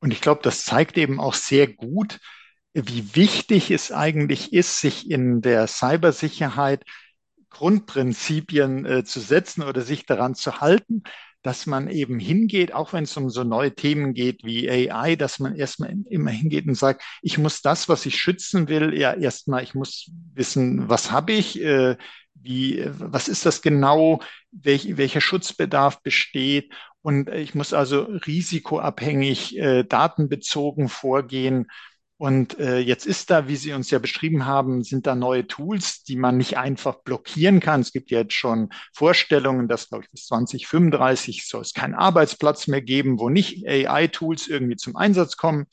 [0.02, 2.18] Und ich glaube, das zeigt eben auch sehr gut,
[2.74, 6.84] wie wichtig es eigentlich ist, sich in der Cybersicherheit
[7.50, 11.04] Grundprinzipien äh, zu setzen oder sich daran zu halten,
[11.42, 15.38] dass man eben hingeht, auch wenn es um so neue Themen geht wie AI, dass
[15.38, 19.62] man erstmal immer hingeht und sagt, ich muss das, was ich schützen will, ja erstmal,
[19.62, 21.96] ich muss wissen, was habe ich, äh,
[22.34, 29.82] wie, was ist das genau, welch, welcher Schutzbedarf besteht und ich muss also risikoabhängig, äh,
[29.84, 31.66] datenbezogen vorgehen.
[32.16, 36.04] Und äh, jetzt ist da, wie Sie uns ja beschrieben haben, sind da neue Tools,
[36.04, 37.80] die man nicht einfach blockieren kann.
[37.80, 42.68] Es gibt ja jetzt schon Vorstellungen, dass, glaube ich, bis 2035 soll es keinen Arbeitsplatz
[42.68, 45.66] mehr geben, wo nicht AI-Tools irgendwie zum Einsatz kommen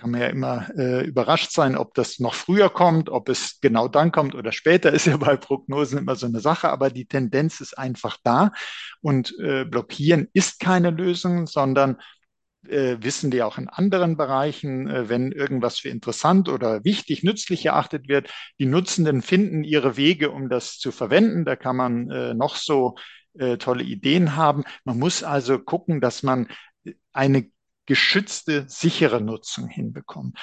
[0.00, 3.86] kann man ja immer äh, überrascht sein, ob das noch früher kommt, ob es genau
[3.86, 7.60] dann kommt oder später, ist ja bei Prognosen immer so eine Sache, aber die Tendenz
[7.60, 8.52] ist einfach da
[9.02, 11.98] und äh, blockieren ist keine Lösung, sondern
[12.66, 17.66] äh, wissen die auch in anderen Bereichen, äh, wenn irgendwas für interessant oder wichtig, nützlich
[17.66, 21.44] erachtet wird, die Nutzenden finden ihre Wege, um das zu verwenden.
[21.44, 22.96] Da kann man äh, noch so
[23.38, 24.64] äh, tolle Ideen haben.
[24.84, 26.48] Man muss also gucken, dass man
[27.12, 27.50] eine
[27.90, 30.34] geschützte, sichere Nutzung hinbekommen.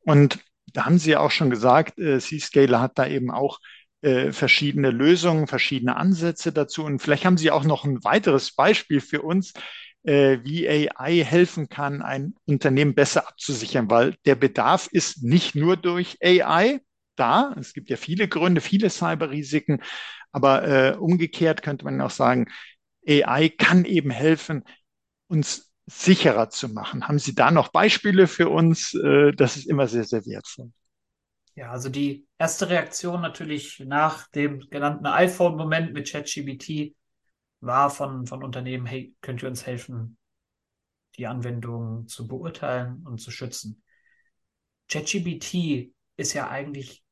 [0.00, 0.40] Und
[0.74, 3.60] da haben Sie ja auch schon gesagt, äh, C-Scaler hat da eben auch
[4.02, 6.84] äh, verschiedene Lösungen, verschiedene Ansätze dazu.
[6.84, 9.54] Und vielleicht haben Sie auch noch ein weiteres Beispiel für uns,
[10.02, 15.78] äh, wie AI helfen kann, ein Unternehmen besser abzusichern, weil der Bedarf ist nicht nur
[15.78, 16.80] durch AI
[17.16, 17.56] da.
[17.58, 19.80] Es gibt ja viele Gründe, viele Cyberrisiken,
[20.30, 22.48] aber äh, umgekehrt könnte man auch sagen,
[23.08, 24.64] AI kann eben helfen,
[25.28, 27.08] uns sicherer zu machen.
[27.08, 28.94] Haben Sie da noch Beispiele für uns?
[28.94, 30.70] Äh, das ist immer sehr, sehr wertvoll.
[31.54, 36.94] Ja, also die erste Reaktion natürlich nach dem genannten iPhone-Moment mit ChatGBT
[37.60, 40.16] war von, von Unternehmen, hey, könnt ihr uns helfen,
[41.16, 43.82] die Anwendung zu beurteilen und zu schützen?
[44.88, 47.04] ChatGBT ist ja eigentlich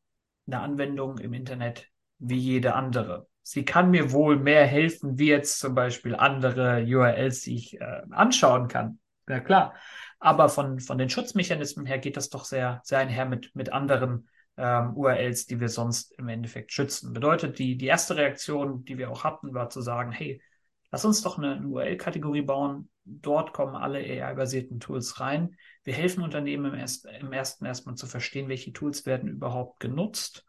[0.47, 5.59] eine Anwendung im Internet wie jede andere sie kann mir wohl mehr helfen, wie jetzt
[5.59, 8.99] zum Beispiel andere URLs, die ich äh, anschauen kann.
[9.29, 9.75] Ja klar.
[10.19, 14.29] Aber von, von den Schutzmechanismen her geht das doch sehr, sehr einher mit, mit anderen
[14.57, 17.13] ähm, URLs, die wir sonst im Endeffekt schützen.
[17.13, 20.43] Bedeutet, die, die erste Reaktion, die wir auch hatten, war zu sagen, hey,
[20.91, 22.91] lass uns doch eine, eine URL-Kategorie bauen.
[23.05, 25.57] Dort kommen alle AI-basierten Tools rein.
[25.85, 30.45] Wir helfen Unternehmen im, erst, im ersten erstmal zu verstehen, welche Tools werden überhaupt genutzt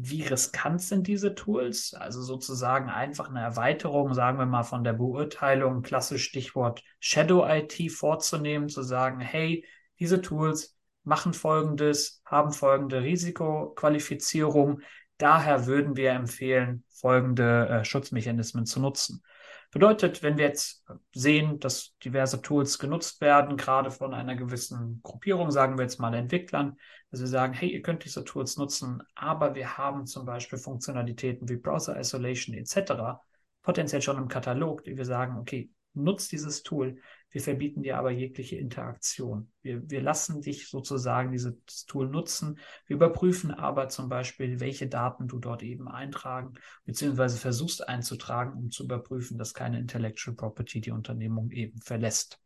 [0.00, 1.92] wie riskant sind diese Tools?
[1.92, 7.90] Also sozusagen einfach eine Erweiterung, sagen wir mal, von der Beurteilung, klassisch Stichwort Shadow IT
[7.90, 9.66] vorzunehmen, zu sagen, hey,
[9.98, 14.82] diese Tools machen Folgendes, haben folgende Risikoqualifizierung.
[15.16, 19.24] Daher würden wir empfehlen, folgende äh, Schutzmechanismen zu nutzen.
[19.70, 25.50] Bedeutet, wenn wir jetzt sehen, dass diverse Tools genutzt werden, gerade von einer gewissen Gruppierung,
[25.50, 26.78] sagen wir jetzt mal Entwicklern,
[27.10, 31.48] dass wir sagen, hey, ihr könnt diese Tools nutzen, aber wir haben zum Beispiel Funktionalitäten
[31.50, 33.20] wie Browser Isolation etc.
[33.62, 37.00] potenziell schon im Katalog, die wir sagen, okay, nutzt dieses Tool,
[37.30, 39.50] wir verbieten dir aber jegliche Interaktion.
[39.62, 42.58] Wir, wir lassen dich sozusagen dieses Tool nutzen.
[42.86, 48.70] Wir überprüfen aber zum Beispiel, welche Daten du dort eben eintragen, beziehungsweise versuchst einzutragen, um
[48.70, 52.40] zu überprüfen, dass keine Intellectual Property die Unternehmung eben verlässt.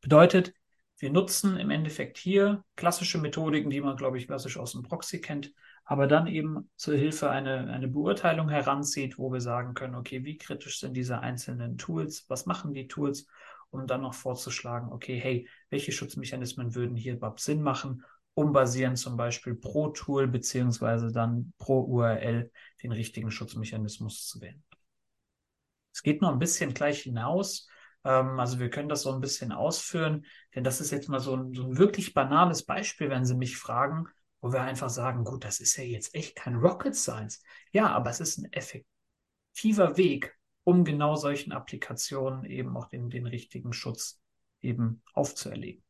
[0.00, 0.54] Bedeutet,
[0.98, 5.20] wir nutzen im Endeffekt hier klassische Methodiken, die man, glaube ich, klassisch aus dem Proxy
[5.20, 5.52] kennt,
[5.84, 10.38] aber dann eben zur Hilfe eine, eine Beurteilung heranzieht, wo wir sagen können, okay, wie
[10.38, 13.26] kritisch sind diese einzelnen Tools, was machen die Tools,
[13.70, 18.98] um dann noch vorzuschlagen, okay, hey, welche Schutzmechanismen würden hier überhaupt Sinn machen, um basierend
[18.98, 22.50] zum Beispiel pro Tool beziehungsweise dann pro URL
[22.82, 24.62] den richtigen Schutzmechanismus zu wählen.
[25.92, 27.68] Es geht noch ein bisschen gleich hinaus.
[28.04, 31.36] Ähm, also wir können das so ein bisschen ausführen, denn das ist jetzt mal so
[31.36, 34.08] ein, so ein wirklich banales Beispiel, wenn Sie mich fragen,
[34.44, 37.42] wo wir einfach sagen, gut, das ist ja jetzt echt kein Rocket Science.
[37.72, 43.26] Ja, aber es ist ein effektiver Weg, um genau solchen Applikationen eben auch den, den
[43.26, 44.20] richtigen Schutz
[44.60, 45.82] eben aufzuerlegen.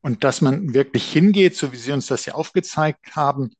[0.00, 3.52] Und dass man wirklich hingeht, so wie Sie uns das ja aufgezeigt haben,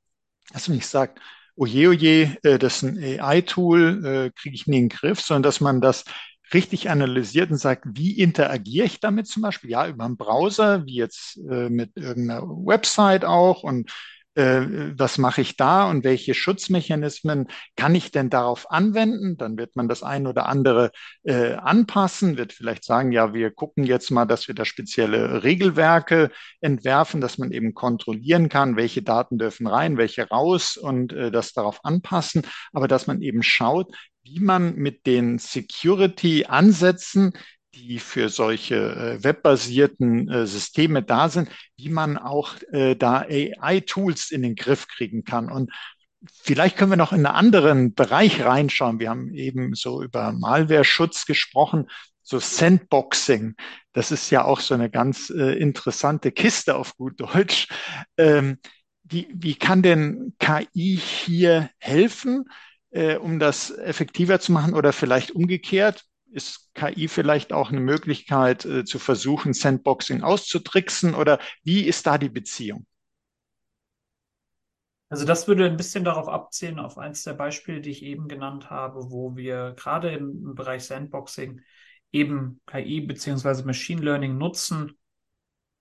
[0.53, 1.21] dass man nicht sagt,
[1.55, 5.45] oje, oje, äh, das ist ein AI-Tool, äh, kriege ich nie in den Griff, sondern
[5.45, 6.05] dass man das
[6.53, 9.71] richtig analysiert und sagt, wie interagiere ich damit zum Beispiel?
[9.71, 13.91] Ja, über einen Browser, wie jetzt äh, mit irgendeiner Website auch und
[14.37, 19.37] äh, was mache ich da und welche Schutzmechanismen kann ich denn darauf anwenden?
[19.37, 20.93] Dann wird man das ein oder andere
[21.25, 26.31] äh, anpassen, wird vielleicht sagen, ja, wir gucken jetzt mal, dass wir da spezielle Regelwerke
[26.61, 31.53] entwerfen, dass man eben kontrollieren kann, welche Daten dürfen rein, welche raus und äh, das
[31.53, 37.33] darauf anpassen, aber dass man eben schaut, wie man mit den Security-Ansätzen
[37.75, 44.31] die für solche äh, webbasierten äh, Systeme da sind, wie man auch äh, da AI-Tools
[44.31, 45.51] in den Griff kriegen kann.
[45.51, 45.71] Und
[46.33, 48.99] vielleicht können wir noch in einen anderen Bereich reinschauen.
[48.99, 51.89] Wir haben eben so über Malware-Schutz gesprochen,
[52.23, 53.55] so Sandboxing.
[53.93, 57.69] Das ist ja auch so eine ganz äh, interessante Kiste auf gut Deutsch.
[58.17, 58.59] Ähm,
[59.05, 62.45] wie, wie kann denn KI hier helfen,
[62.91, 66.05] äh, um das effektiver zu machen oder vielleicht umgekehrt?
[66.33, 72.19] ist KI vielleicht auch eine Möglichkeit äh, zu versuchen, Sandboxing auszutricksen oder wie ist da
[72.19, 72.87] die Beziehung?
[75.09, 78.71] Also das würde ein bisschen darauf abzielen, auf eins der Beispiele, die ich eben genannt
[78.71, 81.61] habe, wo wir gerade im, Bereich Sandboxing
[82.13, 84.97] eben KI beziehungsweise Machine Learning nutzen,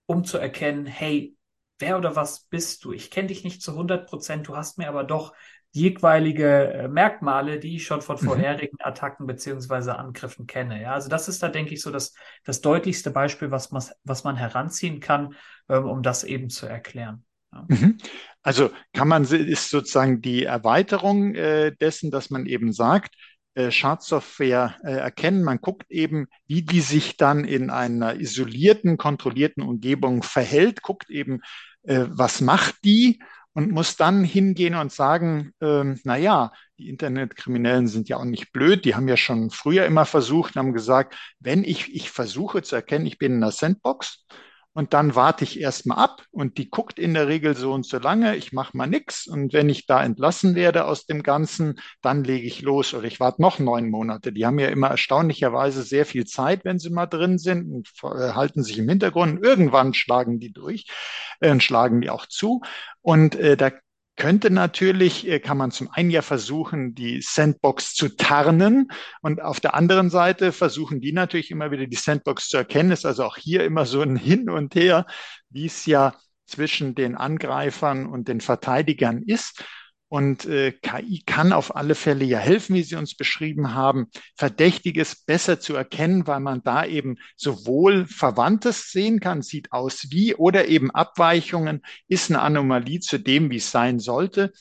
[0.08, 1.36] um zu erkennen, hey,
[1.78, 2.92] wer oder was bist du?
[2.92, 5.36] Ich kenne dich nicht zu 100 Prozent, du hast mir aber doch
[5.72, 8.26] jeweilige äh, Merkmale, die ich schon von mhm.
[8.26, 10.82] vorherigen Attacken beziehungsweise Angriffen kenne.
[10.82, 14.24] Ja, also das ist da, denke ich, so das, das deutlichste Beispiel, was man, was
[14.24, 15.36] man heranziehen kann,
[15.70, 17.24] ähm, um das eben zu erklären.
[17.54, 17.66] Ja.
[17.68, 17.98] Mhm.
[18.42, 23.16] Also kann man, ist sozusagen die Erweiterung äh, dessen, dass man eben sagt,
[23.56, 25.44] äh, Schadsoftware äh, erkennen.
[25.44, 31.42] Man guckt eben, wie die sich dann in einer isolierten, kontrollierten Umgebung verhält, guckt eben,
[31.84, 33.20] äh, was macht die
[33.60, 38.54] und muss dann hingehen und sagen, ähm, na ja, die Internetkriminellen sind ja auch nicht
[38.54, 42.76] blöd, die haben ja schon früher immer versucht, haben gesagt, wenn ich, ich versuche zu
[42.76, 44.26] erkennen, ich bin in einer Sandbox,
[44.80, 48.00] und dann warte ich erstmal ab und die guckt in der Regel so und so
[48.00, 52.24] lange, ich mache mal nichts und wenn ich da entlassen werde aus dem Ganzen, dann
[52.24, 54.32] lege ich los oder ich warte noch neun Monate.
[54.32, 58.32] Die haben ja immer erstaunlicherweise sehr viel Zeit, wenn sie mal drin sind und äh,
[58.32, 59.44] halten sich im Hintergrund.
[59.44, 60.86] Irgendwann schlagen die durch
[61.42, 62.62] äh, und schlagen die auch zu.
[63.02, 63.72] Und äh, da
[64.20, 69.60] könnte natürlich, äh, kann man zum einen ja versuchen, die Sandbox zu tarnen und auf
[69.60, 72.92] der anderen Seite versuchen die natürlich immer wieder die Sandbox zu erkennen.
[72.92, 75.08] Ist also auch hier immer so ein Hin und Her,
[75.50, 76.14] wie es ja
[76.46, 79.64] zwischen den Angreifern und den Verteidigern ist.
[80.10, 85.24] Und äh, KI kann auf alle Fälle ja helfen, wie Sie uns beschrieben haben, Verdächtiges
[85.24, 90.68] besser zu erkennen, weil man da eben sowohl Verwandtes sehen kann, sieht aus wie, oder
[90.68, 94.52] eben Abweichungen, ist eine Anomalie zu dem, wie es sein sollte.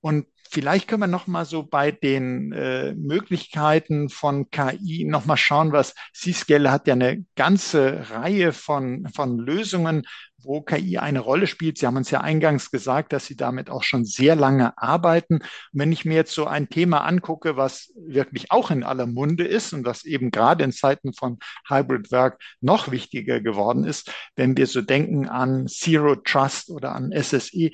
[0.00, 5.36] Und Vielleicht können wir noch mal so bei den äh, Möglichkeiten von KI noch mal
[5.36, 10.06] schauen, was C-Scale hat ja eine ganze Reihe von, von Lösungen,
[10.46, 11.78] wo KI eine Rolle spielt.
[11.78, 15.36] Sie haben uns ja eingangs gesagt, dass Sie damit auch schon sehr lange arbeiten.
[15.36, 19.44] Und wenn ich mir jetzt so ein Thema angucke, was wirklich auch in aller Munde
[19.44, 24.56] ist und was eben gerade in Zeiten von Hybrid Work noch wichtiger geworden ist, wenn
[24.56, 27.70] wir so denken an Zero Trust oder an SSE,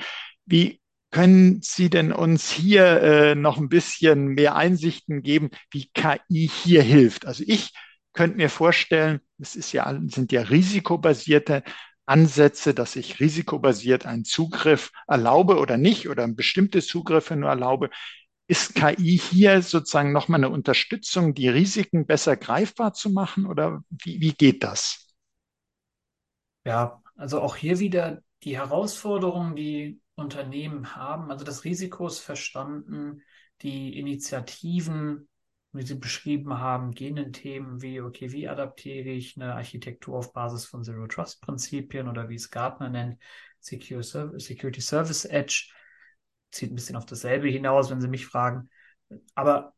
[0.46, 0.80] wie
[1.10, 6.82] können Sie denn uns hier äh, noch ein bisschen mehr Einsichten geben, wie KI hier
[6.82, 7.26] hilft?
[7.26, 7.72] Also ich
[8.14, 11.62] könnte mir vorstellen, es ist ja, sind ja risikobasierte
[12.06, 17.90] Ansätze, dass ich risikobasiert einen Zugriff erlaube oder nicht oder bestimmte Zugriffe nur erlaube.
[18.48, 24.20] Ist KI hier sozusagen nochmal eine Unterstützung, die Risiken besser greifbar zu machen oder wie,
[24.20, 25.08] wie geht das?
[26.64, 31.30] Ja, also auch hier wieder die Herausforderung, die Unternehmen haben.
[31.30, 33.22] Also das Risiko ist verstanden,
[33.62, 35.28] die Initiativen,
[35.72, 40.32] wie Sie beschrieben haben, gehen in Themen wie, okay, wie adaptiere ich eine Architektur auf
[40.32, 43.18] Basis von Zero Trust Prinzipien oder wie es Gartner nennt,
[43.58, 45.72] Secure Service, Security Service Edge.
[46.50, 48.68] zieht ein bisschen auf dasselbe hinaus, wenn Sie mich fragen.
[49.34, 49.74] Aber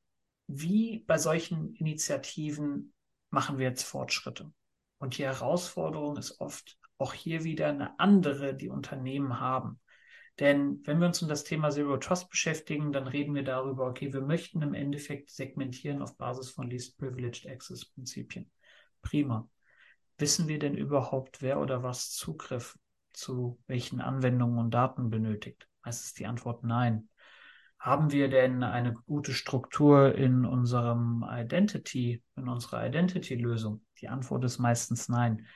[0.47, 2.93] wie bei solchen Initiativen
[3.31, 4.53] machen wir jetzt Fortschritte?
[4.99, 9.79] Und die Herausforderung ist oft auch hier wieder eine andere, die Unternehmen haben.
[10.41, 14.13] Denn wenn wir uns um das Thema Zero Trust beschäftigen, dann reden wir darüber, okay,
[14.13, 18.51] wir möchten im Endeffekt segmentieren auf Basis von Least Privileged Access Prinzipien.
[19.01, 19.49] Prima.
[20.19, 22.77] Wissen wir denn überhaupt, wer oder was Zugriff
[23.13, 25.69] zu welchen Anwendungen und Daten benötigt?
[25.85, 27.09] Meistens die Antwort nein.
[27.79, 33.85] Haben wir denn eine gute Struktur in unserem Identity, in unserer Identity-Lösung?
[34.01, 35.47] Die Antwort ist meistens nein.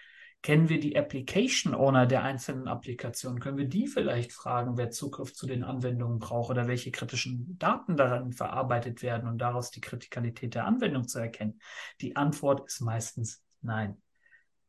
[0.40, 3.40] Kennen wir die Application Owner der einzelnen Applikationen?
[3.40, 7.96] Können wir die vielleicht fragen, wer Zugriff zu den Anwendungen braucht oder welche kritischen Daten
[7.96, 11.60] daran verarbeitet werden und daraus die Kritikalität der Anwendung zu erkennen?
[12.00, 14.00] Die Antwort ist meistens nein.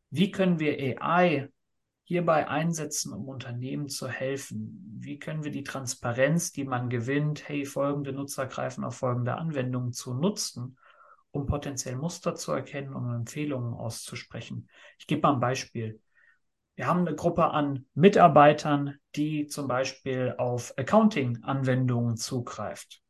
[0.10, 1.50] Wie können wir AI
[2.04, 4.98] hierbei einsetzen, um Unternehmen zu helfen?
[5.00, 9.94] Wie können wir die Transparenz, die man gewinnt, hey, folgende Nutzer greifen auf folgende Anwendungen
[9.94, 10.79] zu nutzen,
[11.32, 14.68] um potenziell Muster zu erkennen, um Empfehlungen auszusprechen.
[14.98, 16.02] Ich gebe mal ein Beispiel.
[16.76, 23.02] Wir haben eine Gruppe an Mitarbeitern, die zum Beispiel auf Accounting-Anwendungen zugreift.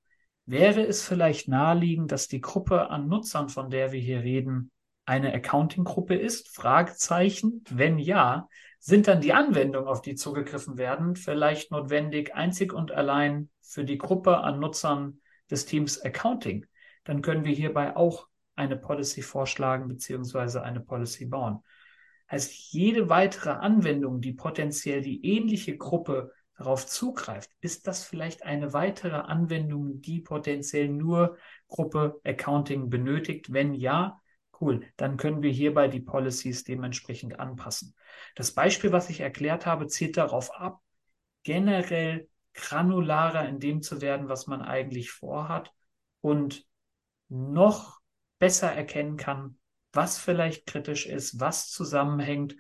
[0.46, 4.72] Wäre es vielleicht naheliegend, dass die Gruppe an Nutzern, von der wir hier reden,
[5.06, 6.50] eine Accounting-Gruppe ist?
[6.50, 7.64] Fragezeichen.
[7.70, 8.48] Wenn ja,
[8.80, 14.00] sind dann die Anwendungen, auf die zugegriffen werden, vielleicht notwendig einzig und allein für die
[14.00, 15.20] Gruppe an Nutzern
[15.52, 16.66] des Teams Accounting?
[17.10, 21.64] Dann können wir hierbei auch eine Policy vorschlagen beziehungsweise eine Policy bauen.
[22.30, 28.74] Heißt, jede weitere Anwendung, die potenziell die ähnliche Gruppe darauf zugreift, ist das vielleicht eine
[28.74, 31.36] weitere Anwendung, die potenziell nur
[31.68, 33.52] Gruppe Accounting benötigt?
[33.52, 34.22] Wenn ja,
[34.62, 37.96] cool, dann können wir hierbei die Policies dementsprechend anpassen.
[38.36, 40.80] Das Beispiel, was ich erklärt habe, zielt darauf ab,
[41.42, 45.74] generell granularer in dem zu werden, was man eigentlich vorhat
[46.22, 46.69] und
[47.30, 48.00] noch
[48.40, 49.58] besser erkennen kann,
[49.94, 52.56] was vielleicht kritisch ist, was zusammenhängt,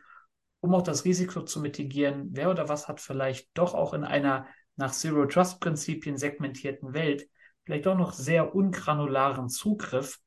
[0.61, 4.47] um auch das Risiko zu mitigieren, wer oder was hat vielleicht doch auch in einer
[4.75, 7.27] nach Zero Trust Prinzipien segmentierten Welt
[7.69, 10.19] vielleicht auch noch sehr ungranularen Zugriff.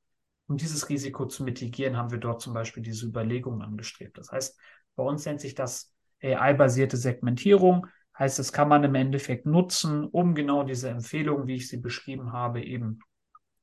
[0.46, 4.16] Um dieses Risiko zu mitigieren, haben wir dort zum Beispiel diese Überlegungen angestrebt.
[4.16, 4.56] Das heißt,
[4.94, 7.88] bei uns nennt sich das AI-basierte Segmentierung.
[8.16, 12.32] Heißt, das kann man im Endeffekt nutzen, um genau diese Empfehlungen, wie ich sie beschrieben
[12.32, 13.00] habe, eben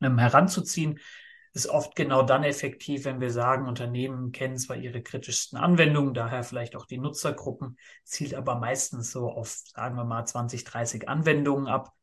[0.01, 0.99] heranzuziehen,
[1.53, 6.43] ist oft genau dann effektiv, wenn wir sagen, Unternehmen kennen zwar ihre kritischsten Anwendungen, daher
[6.43, 11.67] vielleicht auch die Nutzergruppen, zielt aber meistens so auf, sagen wir mal, 20, 30 Anwendungen
[11.67, 11.93] ab.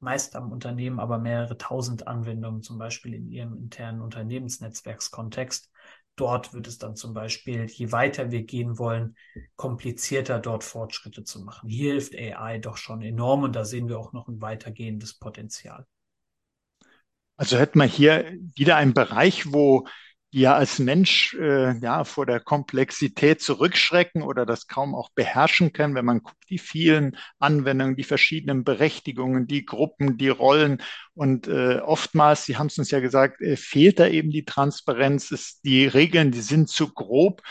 [0.00, 5.70] Meist am Unternehmen aber mehrere tausend Anwendungen, zum Beispiel in ihrem internen Unternehmensnetzwerkskontext.
[6.16, 9.16] Dort wird es dann zum Beispiel, je weiter wir gehen wollen,
[9.56, 11.70] komplizierter dort Fortschritte zu machen.
[11.70, 15.86] Hier hilft AI doch schon enorm und da sehen wir auch noch ein weitergehendes Potenzial.
[17.36, 19.86] Also hätten wir hier wieder einen Bereich, wo
[20.32, 25.94] wir als Mensch äh, ja vor der Komplexität zurückschrecken oder das kaum auch beherrschen können,
[25.94, 30.82] wenn man guckt, die vielen Anwendungen, die verschiedenen Berechtigungen, die Gruppen, die Rollen.
[31.12, 35.30] Und äh, oftmals, Sie haben es uns ja gesagt, äh, fehlt da eben die Transparenz,
[35.32, 37.42] ist die Regeln, die sind zu grob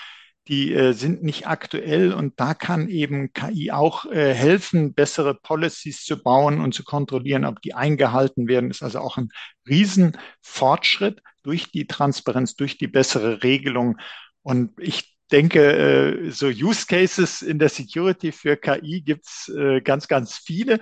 [0.48, 6.04] die äh, sind nicht aktuell und da kann eben KI auch äh, helfen, bessere Policies
[6.04, 8.72] zu bauen und zu kontrollieren, ob die eingehalten werden.
[8.72, 9.30] Ist also auch ein
[9.68, 13.98] Riesenfortschritt durch die Transparenz, durch die bessere Regelung.
[14.42, 20.08] Und ich denke, äh, so Use Cases in der Security für KI gibt's äh, ganz,
[20.08, 20.80] ganz viele.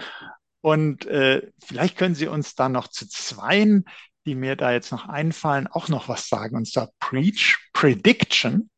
[0.61, 3.85] Und äh, vielleicht können Sie uns da noch zu zweien,
[4.25, 6.55] die mir da jetzt noch einfallen, auch noch was sagen.
[6.55, 8.69] Und zwar Preach Prediction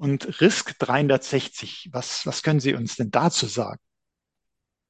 [0.00, 1.90] und Risk 360.
[1.92, 3.78] Was, was können Sie uns denn dazu sagen?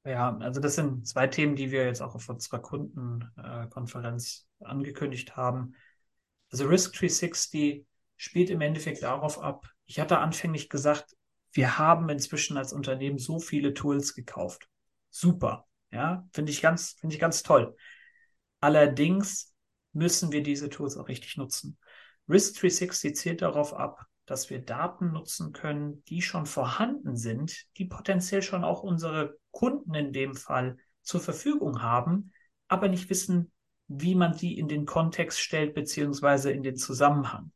[0.05, 5.75] Ja, also das sind zwei Themen, die wir jetzt auch auf unserer Kundenkonferenz angekündigt haben.
[6.49, 9.67] Also Risk 360 spielt im Endeffekt darauf ab.
[9.85, 11.17] Ich hatte anfänglich gesagt,
[11.51, 14.69] wir haben inzwischen als Unternehmen so viele Tools gekauft.
[15.09, 15.67] Super.
[15.91, 17.75] Ja, finde ich ganz, finde ich ganz toll.
[18.61, 19.53] Allerdings
[19.91, 21.77] müssen wir diese Tools auch richtig nutzen.
[22.29, 27.83] Risk 360 zielt darauf ab, dass wir Daten nutzen können, die schon vorhanden sind, die
[27.83, 32.31] potenziell schon auch unsere Kunden in dem Fall zur Verfügung haben,
[32.69, 33.51] aber nicht wissen,
[33.89, 37.51] wie man die in den Kontext stellt, beziehungsweise in den Zusammenhang.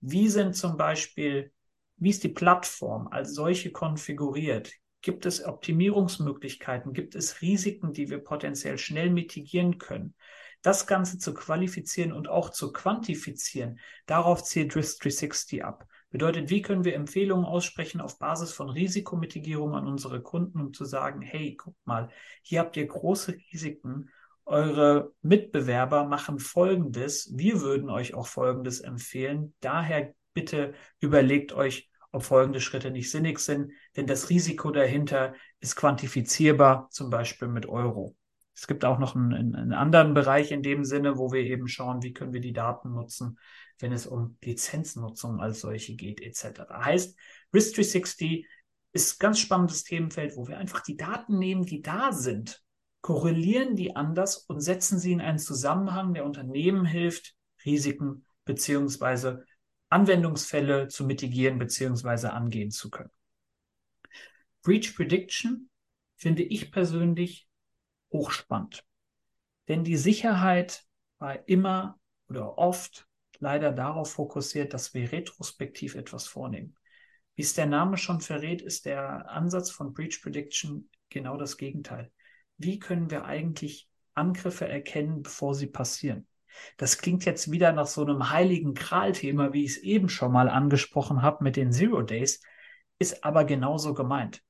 [0.00, 1.52] Wie sind zum Beispiel,
[1.98, 4.72] wie ist die Plattform als solche konfiguriert?
[5.02, 6.94] Gibt es Optimierungsmöglichkeiten?
[6.94, 10.16] Gibt es Risiken, die wir potenziell schnell mitigieren können?
[10.62, 15.86] Das Ganze zu qualifizieren und auch zu quantifizieren, darauf zielt Risk 360 ab.
[16.10, 20.86] Bedeutet, wie können wir Empfehlungen aussprechen auf Basis von Risikomitigierung an unsere Kunden, um zu
[20.86, 22.08] sagen, hey, guck mal,
[22.42, 24.08] hier habt ihr große Risiken.
[24.46, 27.32] Eure Mitbewerber machen Folgendes.
[27.36, 29.52] Wir würden euch auch Folgendes empfehlen.
[29.60, 35.76] Daher bitte überlegt euch, ob folgende Schritte nicht sinnig sind, denn das Risiko dahinter ist
[35.76, 38.16] quantifizierbar, zum Beispiel mit Euro.
[38.54, 42.02] Es gibt auch noch einen, einen, anderen Bereich in dem Sinne, wo wir eben schauen,
[42.02, 43.38] wie können wir die Daten nutzen,
[43.78, 46.62] wenn es um Lizenznutzung als solche geht, etc.
[46.70, 47.16] Heißt,
[47.54, 48.46] Risk 360
[48.92, 52.62] ist ein ganz spannendes Themenfeld, wo wir einfach die Daten nehmen, die da sind,
[53.00, 59.44] korrelieren die anders und setzen sie in einen Zusammenhang, der Unternehmen hilft, Risiken beziehungsweise
[59.88, 63.10] Anwendungsfälle zu mitigieren beziehungsweise angehen zu können.
[64.62, 65.70] Breach Prediction
[66.16, 67.48] finde ich persönlich
[68.12, 68.84] hochspannend.
[69.68, 70.84] Denn die Sicherheit
[71.18, 71.98] war immer
[72.28, 73.07] oder oft
[73.38, 76.76] leider darauf fokussiert, dass wir retrospektiv etwas vornehmen.
[77.34, 82.10] Wie es der Name schon verrät, ist der Ansatz von Breach Prediction genau das Gegenteil.
[82.56, 86.26] Wie können wir eigentlich Angriffe erkennen, bevor sie passieren?
[86.76, 90.48] Das klingt jetzt wieder nach so einem heiligen Kral-Thema, wie ich es eben schon mal
[90.48, 92.42] angesprochen habe mit den Zero Days,
[92.98, 94.42] ist aber genauso gemeint.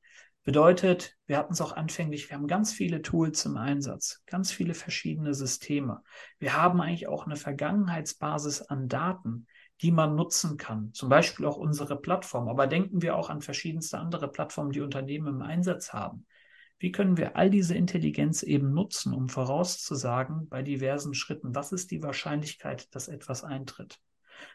[0.49, 4.73] Bedeutet, wir hatten es auch anfänglich, wir haben ganz viele Tools im Einsatz, ganz viele
[4.73, 6.03] verschiedene Systeme.
[6.39, 9.47] Wir haben eigentlich auch eine Vergangenheitsbasis an Daten,
[9.83, 10.95] die man nutzen kann.
[10.95, 12.49] Zum Beispiel auch unsere Plattform.
[12.49, 16.25] Aber denken wir auch an verschiedenste andere Plattformen, die Unternehmen im Einsatz haben.
[16.79, 21.91] Wie können wir all diese Intelligenz eben nutzen, um vorauszusagen bei diversen Schritten, was ist
[21.91, 23.99] die Wahrscheinlichkeit, dass etwas eintritt?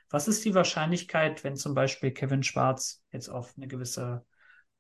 [0.10, 4.26] Was ist die Wahrscheinlichkeit, wenn zum Beispiel Kevin Schwarz jetzt auf eine gewisse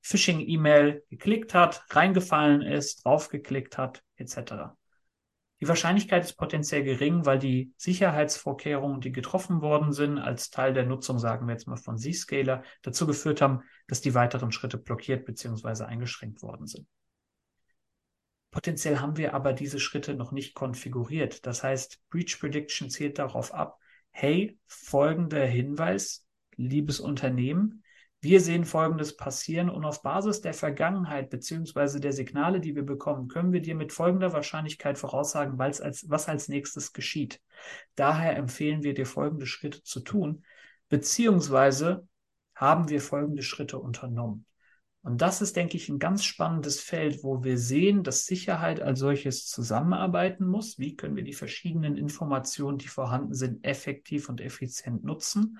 [0.03, 4.75] Phishing-E-Mail geklickt hat, reingefallen ist, draufgeklickt hat, etc.
[5.61, 10.85] Die Wahrscheinlichkeit ist potenziell gering, weil die Sicherheitsvorkehrungen, die getroffen worden sind, als Teil der
[10.85, 15.25] Nutzung, sagen wir jetzt mal von Zscaler, dazu geführt haben, dass die weiteren Schritte blockiert
[15.25, 15.85] bzw.
[15.85, 16.85] eingeschränkt worden sind.
[18.51, 21.45] Potenziell haben wir aber diese Schritte noch nicht konfiguriert.
[21.45, 23.79] Das heißt, Breach Prediction zielt darauf ab,
[24.11, 26.27] hey, folgender Hinweis,
[26.57, 27.83] liebes Unternehmen,
[28.23, 33.27] wir sehen Folgendes passieren und auf Basis der Vergangenheit beziehungsweise der Signale, die wir bekommen,
[33.27, 37.41] können wir dir mit folgender Wahrscheinlichkeit voraussagen, als, was als nächstes geschieht.
[37.95, 40.45] Daher empfehlen wir dir folgende Schritte zu tun,
[40.87, 42.07] beziehungsweise
[42.55, 44.45] haben wir folgende Schritte unternommen.
[45.01, 48.99] Und das ist, denke ich, ein ganz spannendes Feld, wo wir sehen, dass Sicherheit als
[48.99, 50.79] solches zusammenarbeiten muss.
[50.79, 55.59] Wie können wir die verschiedenen Informationen, die vorhanden sind, effektiv und effizient nutzen?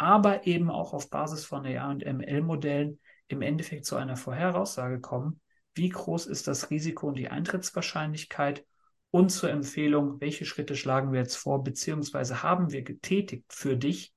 [0.00, 2.98] Aber eben auch auf Basis von AI und ML-Modellen
[3.28, 5.42] im Endeffekt zu einer Vorheraussage kommen.
[5.74, 8.64] Wie groß ist das Risiko und die Eintrittswahrscheinlichkeit?
[9.10, 14.14] Und zur Empfehlung, welche Schritte schlagen wir jetzt vor, beziehungsweise haben wir getätigt für dich,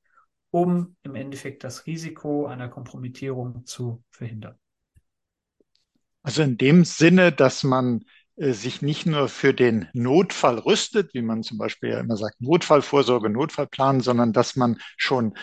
[0.52, 4.58] um im Endeffekt das Risiko einer Kompromittierung zu verhindern.
[6.22, 8.06] Also in dem Sinne, dass man
[8.38, 12.40] äh, sich nicht nur für den Notfall rüstet, wie man zum Beispiel ja immer sagt,
[12.40, 15.34] Notfallvorsorge, Notfallplan, sondern dass man schon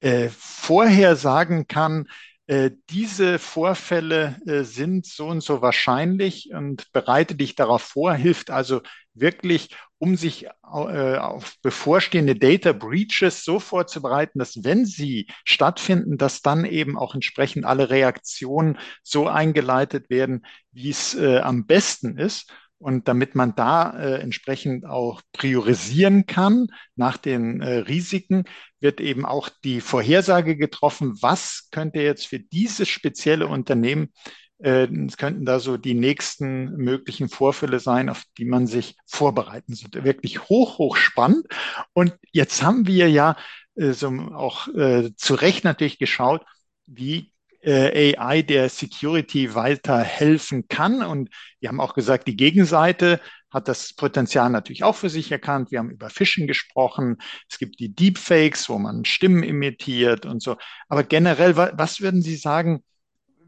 [0.00, 2.08] äh, vorher sagen kann,
[2.48, 8.50] äh, diese Vorfälle äh, sind so und so wahrscheinlich und bereite dich darauf vor, hilft
[8.50, 8.80] also
[9.12, 16.40] wirklich, um sich äh, auf bevorstehende Data Breaches so vorzubereiten, dass wenn sie stattfinden, dass
[16.40, 22.50] dann eben auch entsprechend alle Reaktionen so eingeleitet werden, wie es äh, am besten ist.
[22.78, 28.44] Und damit man da äh, entsprechend auch priorisieren kann nach den äh, Risiken,
[28.78, 34.12] wird eben auch die Vorhersage getroffen, was könnte jetzt für dieses spezielle Unternehmen,
[34.58, 39.74] äh, es könnten da so die nächsten möglichen Vorfälle sein, auf die man sich vorbereiten
[39.74, 40.04] sollte.
[40.04, 41.46] Wirklich hoch, hoch spannend.
[41.92, 43.36] Und jetzt haben wir ja
[43.76, 46.44] äh, so auch äh, zu Recht natürlich geschaut,
[46.86, 51.02] wie äh, AI der Security weiterhelfen kann.
[51.02, 51.30] Und
[51.60, 55.70] wir haben auch gesagt, die Gegenseite hat das Potenzial natürlich auch für sich erkannt.
[55.70, 57.16] Wir haben über Phishing gesprochen.
[57.48, 60.56] Es gibt die Deepfakes, wo man Stimmen imitiert und so.
[60.88, 62.82] Aber generell, was würden Sie sagen,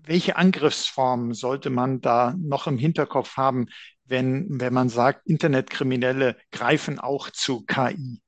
[0.02, 3.66] welche Angriffsformen sollte man da noch im Hinterkopf haben,
[4.04, 8.20] wenn, wenn man sagt, Internetkriminelle greifen auch zu KI?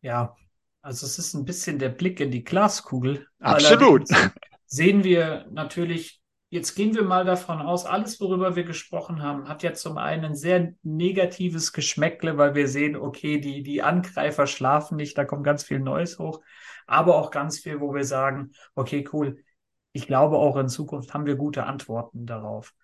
[0.00, 0.34] Ja,
[0.82, 3.26] also es ist ein bisschen der Blick in die Glaskugel.
[3.38, 4.08] Absolut.
[4.66, 6.20] Sehen wir natürlich,
[6.50, 10.24] jetzt gehen wir mal davon aus, alles, worüber wir gesprochen haben, hat ja zum einen
[10.24, 15.44] ein sehr negatives Geschmäckle, weil wir sehen, okay, die, die Angreifer schlafen nicht, da kommt
[15.44, 16.40] ganz viel Neues hoch,
[16.86, 19.44] aber auch ganz viel, wo wir sagen, okay, cool,
[19.92, 22.74] ich glaube auch in Zukunft haben wir gute Antworten darauf.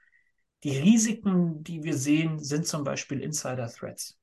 [0.63, 4.18] Die Risiken, die wir sehen, sind zum Beispiel Insider-Threats.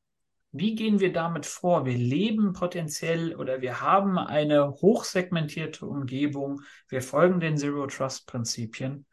[0.58, 1.86] Wie gehen wir damit vor?
[1.86, 6.62] Wir leben potenziell oder wir haben eine hochsegmentierte Umgebung.
[6.88, 9.06] Wir folgen den Zero Trust Prinzipien.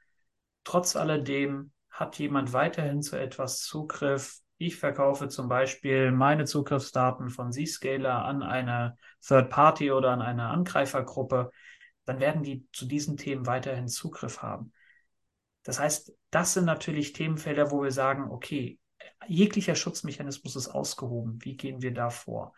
[0.63, 4.39] Trotz alledem hat jemand weiterhin zu etwas Zugriff.
[4.57, 10.47] Ich verkaufe zum Beispiel meine Zugriffsdaten von Zscaler an eine Third Party oder an eine
[10.47, 11.51] Angreifergruppe.
[12.05, 14.73] Dann werden die zu diesen Themen weiterhin Zugriff haben.
[15.65, 18.79] Das heißt, das sind natürlich Themenfelder, wo wir sagen, okay,
[19.29, 21.39] jeglicher Schutzmechanismus ist ausgehoben.
[21.43, 22.55] Wie gehen wir da vor?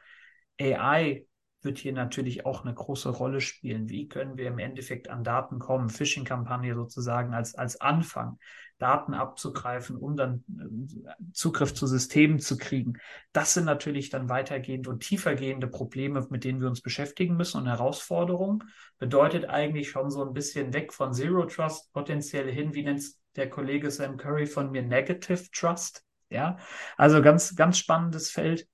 [0.60, 1.26] AI
[1.64, 3.88] wird hier natürlich auch eine große Rolle spielen.
[3.88, 5.88] Wie können wir im Endeffekt an Daten kommen?
[5.88, 8.38] Phishing-Kampagne sozusagen als, als Anfang,
[8.78, 12.94] Daten abzugreifen, um dann äh, Zugriff zu Systemen zu kriegen.
[13.32, 17.66] Das sind natürlich dann weitergehende und tiefergehende Probleme, mit denen wir uns beschäftigen müssen und
[17.66, 18.64] Herausforderungen.
[18.98, 23.04] Bedeutet eigentlich schon so ein bisschen weg von Zero Trust potenziell hin, wie nennt
[23.36, 26.04] der Kollege Sam Curry von mir, Negative Trust.
[26.34, 26.58] Ja,
[26.96, 28.68] also ganz, ganz spannendes Feld.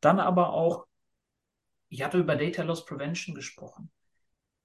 [0.00, 0.86] Dann aber auch,
[1.90, 3.90] ich hatte über Data Loss Prevention gesprochen.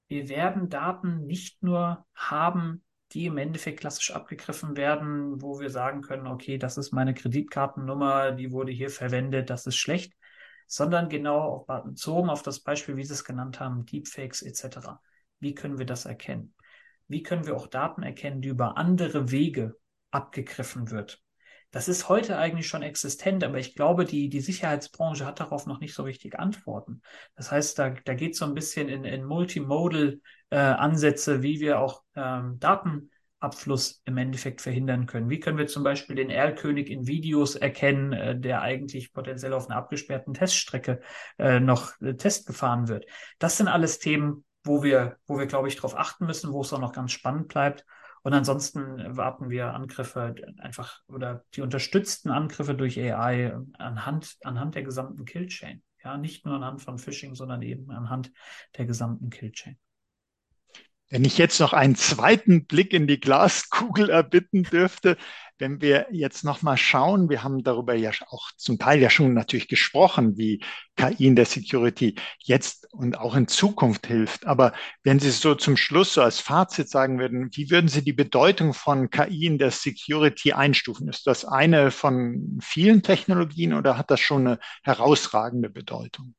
[0.08, 6.02] Wir werden Daten nicht nur haben, die im Endeffekt klassisch abgegriffen werden, wo wir sagen
[6.02, 10.14] können, okay, das ist meine Kreditkartennummer, die wurde hier verwendet, das ist schlecht,
[10.68, 15.02] sondern genau bezogen auf das Beispiel, wie Sie es genannt haben, Deepfakes etc.
[15.40, 16.56] Wie können wir das erkennen?
[17.10, 19.78] Wie können wir auch Daten erkennen, die über andere Wege
[20.12, 21.22] abgegriffen wird?
[21.72, 25.82] Das ist heute eigentlich schon existent, aber ich glaube, die, die Sicherheitsbranche hat darauf noch
[25.82, 27.02] nicht so richtig Antworten.
[27.36, 31.82] Das heißt, da, da geht es so ein bisschen in, in Multimodal-Ansätze, äh, wie wir
[31.82, 35.30] auch ähm, Datenabfluss im Endeffekt verhindern können.
[35.30, 39.70] Wie können wir zum Beispiel den Erlkönig in Videos erkennen, äh, der eigentlich potenziell auf
[39.70, 41.02] einer abgesperrten Teststrecke
[41.38, 43.06] äh, noch äh, Test gefahren wird?
[43.40, 46.72] Das sind alles Themen, wo wir, wo wir, glaube ich, darauf achten müssen, wo es
[46.72, 47.84] auch noch ganz spannend bleibt.
[48.28, 54.84] Und ansonsten warten wir Angriffe einfach oder die unterstützten Angriffe durch AI anhand, anhand der
[54.84, 55.82] gesamten Killchain.
[56.04, 58.34] Ja, nicht nur anhand von Phishing, sondern eben anhand
[58.78, 59.78] der gesamten Killchain.
[61.10, 65.16] Wenn ich jetzt noch einen zweiten Blick in die Glaskugel erbitten dürfte,
[65.58, 69.70] wenn wir jetzt nochmal schauen, wir haben darüber ja auch zum Teil ja schon natürlich
[69.70, 70.62] gesprochen, wie
[70.98, 74.46] KI in der Security jetzt und auch in Zukunft hilft.
[74.46, 78.14] Aber wenn Sie so zum Schluss so als Fazit sagen würden, wie würden Sie die
[78.14, 81.08] Bedeutung von KI in der Security einstufen?
[81.08, 86.36] Ist das eine von vielen Technologien oder hat das schon eine herausragende Bedeutung?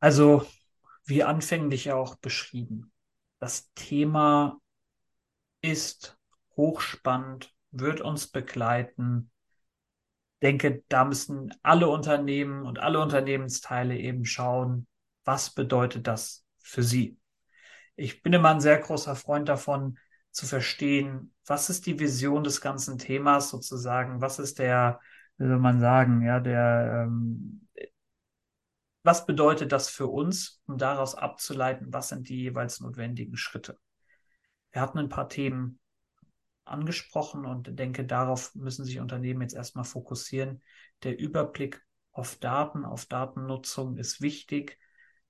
[0.00, 0.46] Also,
[1.06, 2.92] wie anfänglich auch beschrieben,
[3.38, 4.60] das Thema
[5.62, 6.18] ist
[6.56, 9.30] hochspannend, wird uns begleiten.
[10.42, 14.86] Denke, da müssen alle Unternehmen und alle Unternehmensteile eben schauen,
[15.24, 17.18] was bedeutet das für sie.
[17.96, 19.98] Ich bin immer ein sehr großer Freund davon,
[20.36, 25.00] zu verstehen, was ist die Vision des ganzen Themas sozusagen, was ist der,
[25.38, 27.65] wie soll man sagen, ja, der, ähm,
[29.06, 33.78] was bedeutet das für uns, um daraus abzuleiten, was sind die jeweils notwendigen Schritte.
[34.72, 35.78] Wir hatten ein paar Themen
[36.64, 40.60] angesprochen und denke, darauf müssen sich Unternehmen jetzt erstmal fokussieren.
[41.04, 44.76] Der Überblick auf Daten, auf Datennutzung ist wichtig.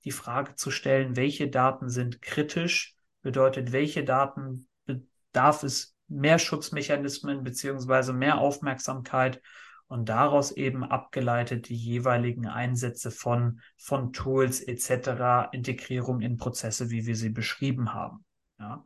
[0.05, 7.43] Die Frage zu stellen, welche Daten sind kritisch, bedeutet, welche Daten bedarf es mehr Schutzmechanismen
[7.43, 9.39] beziehungsweise mehr Aufmerksamkeit
[9.87, 17.05] und daraus eben abgeleitet die jeweiligen Einsätze von, von Tools etc., Integrierung in Prozesse, wie
[17.05, 18.25] wir sie beschrieben haben.
[18.59, 18.83] Ja.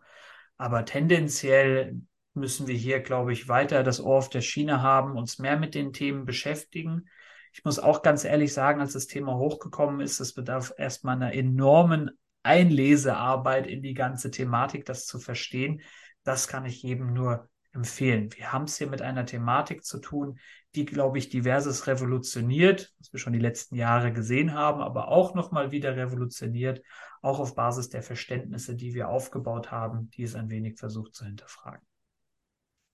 [0.57, 2.01] Aber tendenziell
[2.33, 5.75] müssen wir hier, glaube ich, weiter das Ohr auf der Schiene haben, uns mehr mit
[5.75, 7.09] den Themen beschäftigen.
[7.53, 11.33] Ich muss auch ganz ehrlich sagen, als das Thema hochgekommen ist, es bedarf erstmal einer
[11.33, 12.11] enormen
[12.43, 15.81] Einlesearbeit in die ganze Thematik, das zu verstehen.
[16.23, 18.29] Das kann ich jedem nur empfehlen.
[18.35, 20.39] Wir haben es hier mit einer Thematik zu tun,
[20.75, 25.35] die, glaube ich, diverses revolutioniert, was wir schon die letzten Jahre gesehen haben, aber auch
[25.35, 26.81] nochmal wieder revolutioniert,
[27.21, 31.25] auch auf Basis der Verständnisse, die wir aufgebaut haben, die es ein wenig versucht zu
[31.25, 31.85] hinterfragen.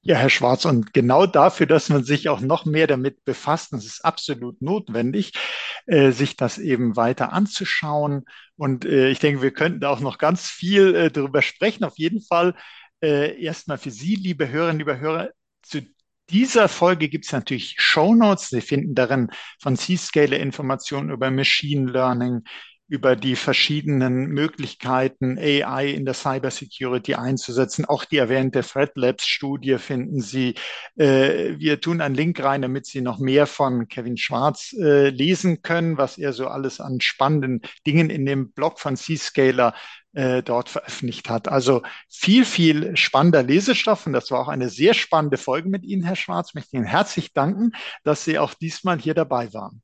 [0.02, 3.80] Ja, Herr Schwarz, und genau dafür, dass man sich auch noch mehr damit befasst, und
[3.80, 5.34] es ist absolut notwendig,
[5.86, 8.26] äh, sich das eben weiter anzuschauen.
[8.56, 11.84] Und äh, ich denke, wir könnten da auch noch ganz viel äh, darüber sprechen.
[11.84, 12.56] Auf jeden Fall
[13.02, 15.82] äh, erstmal für Sie, liebe Hörerinnen, liebe Hörer, zu
[16.30, 18.50] dieser Folge gibt es natürlich Show Notes.
[18.50, 19.30] Sie finden darin
[19.62, 22.44] von C-Scale Informationen über Machine Learning,
[22.90, 27.86] über die verschiedenen Möglichkeiten, AI in der Cybersecurity einzusetzen.
[27.86, 30.56] Auch die erwähnte Threat Labs Studie finden Sie.
[30.96, 35.62] Äh, wir tun einen Link rein, damit Sie noch mehr von Kevin Schwarz äh, lesen
[35.62, 39.74] können, was er so alles an spannenden Dingen in dem Blog von C-Scaler
[40.18, 41.48] äh, dort veröffentlicht hat.
[41.48, 46.02] Also viel, viel spannender Lesestoff und das war auch eine sehr spannende Folge mit Ihnen,
[46.04, 46.50] Herr Schwarz.
[46.50, 49.84] Ich möchte Ihnen herzlich danken, dass Sie auch diesmal hier dabei waren.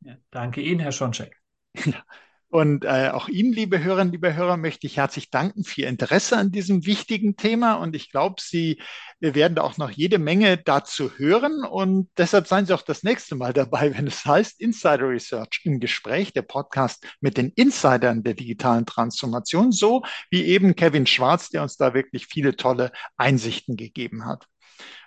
[0.00, 1.36] Ja, danke Ihnen, Herr Schoncheck.
[1.84, 2.04] Ja.
[2.50, 6.38] Und äh, auch Ihnen, liebe Hörerinnen, liebe Hörer, möchte ich herzlich danken für Ihr Interesse
[6.38, 7.74] an diesem wichtigen Thema.
[7.74, 8.80] Und ich glaube, Sie
[9.20, 11.64] werden da auch noch jede Menge dazu hören.
[11.64, 15.78] Und deshalb seien Sie auch das nächste Mal dabei, wenn es heißt Insider Research im
[15.78, 21.62] Gespräch, der Podcast mit den Insidern der digitalen Transformation, so wie eben Kevin Schwarz, der
[21.62, 24.46] uns da wirklich viele tolle Einsichten gegeben hat.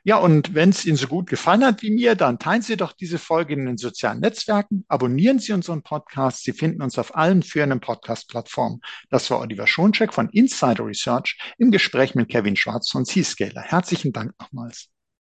[0.03, 2.91] Ja, und wenn es Ihnen so gut gefallen hat wie mir, dann teilen Sie doch
[2.91, 6.43] diese Folge in den sozialen Netzwerken, abonnieren Sie unseren Podcast.
[6.43, 8.81] Sie finden uns auf allen führenden Podcast-Plattformen.
[9.11, 13.61] Das war Oliver Schoncheck von Insider Research im Gespräch mit Kevin Schwarz von Zscaler.
[13.61, 14.89] Herzlichen Dank nochmals.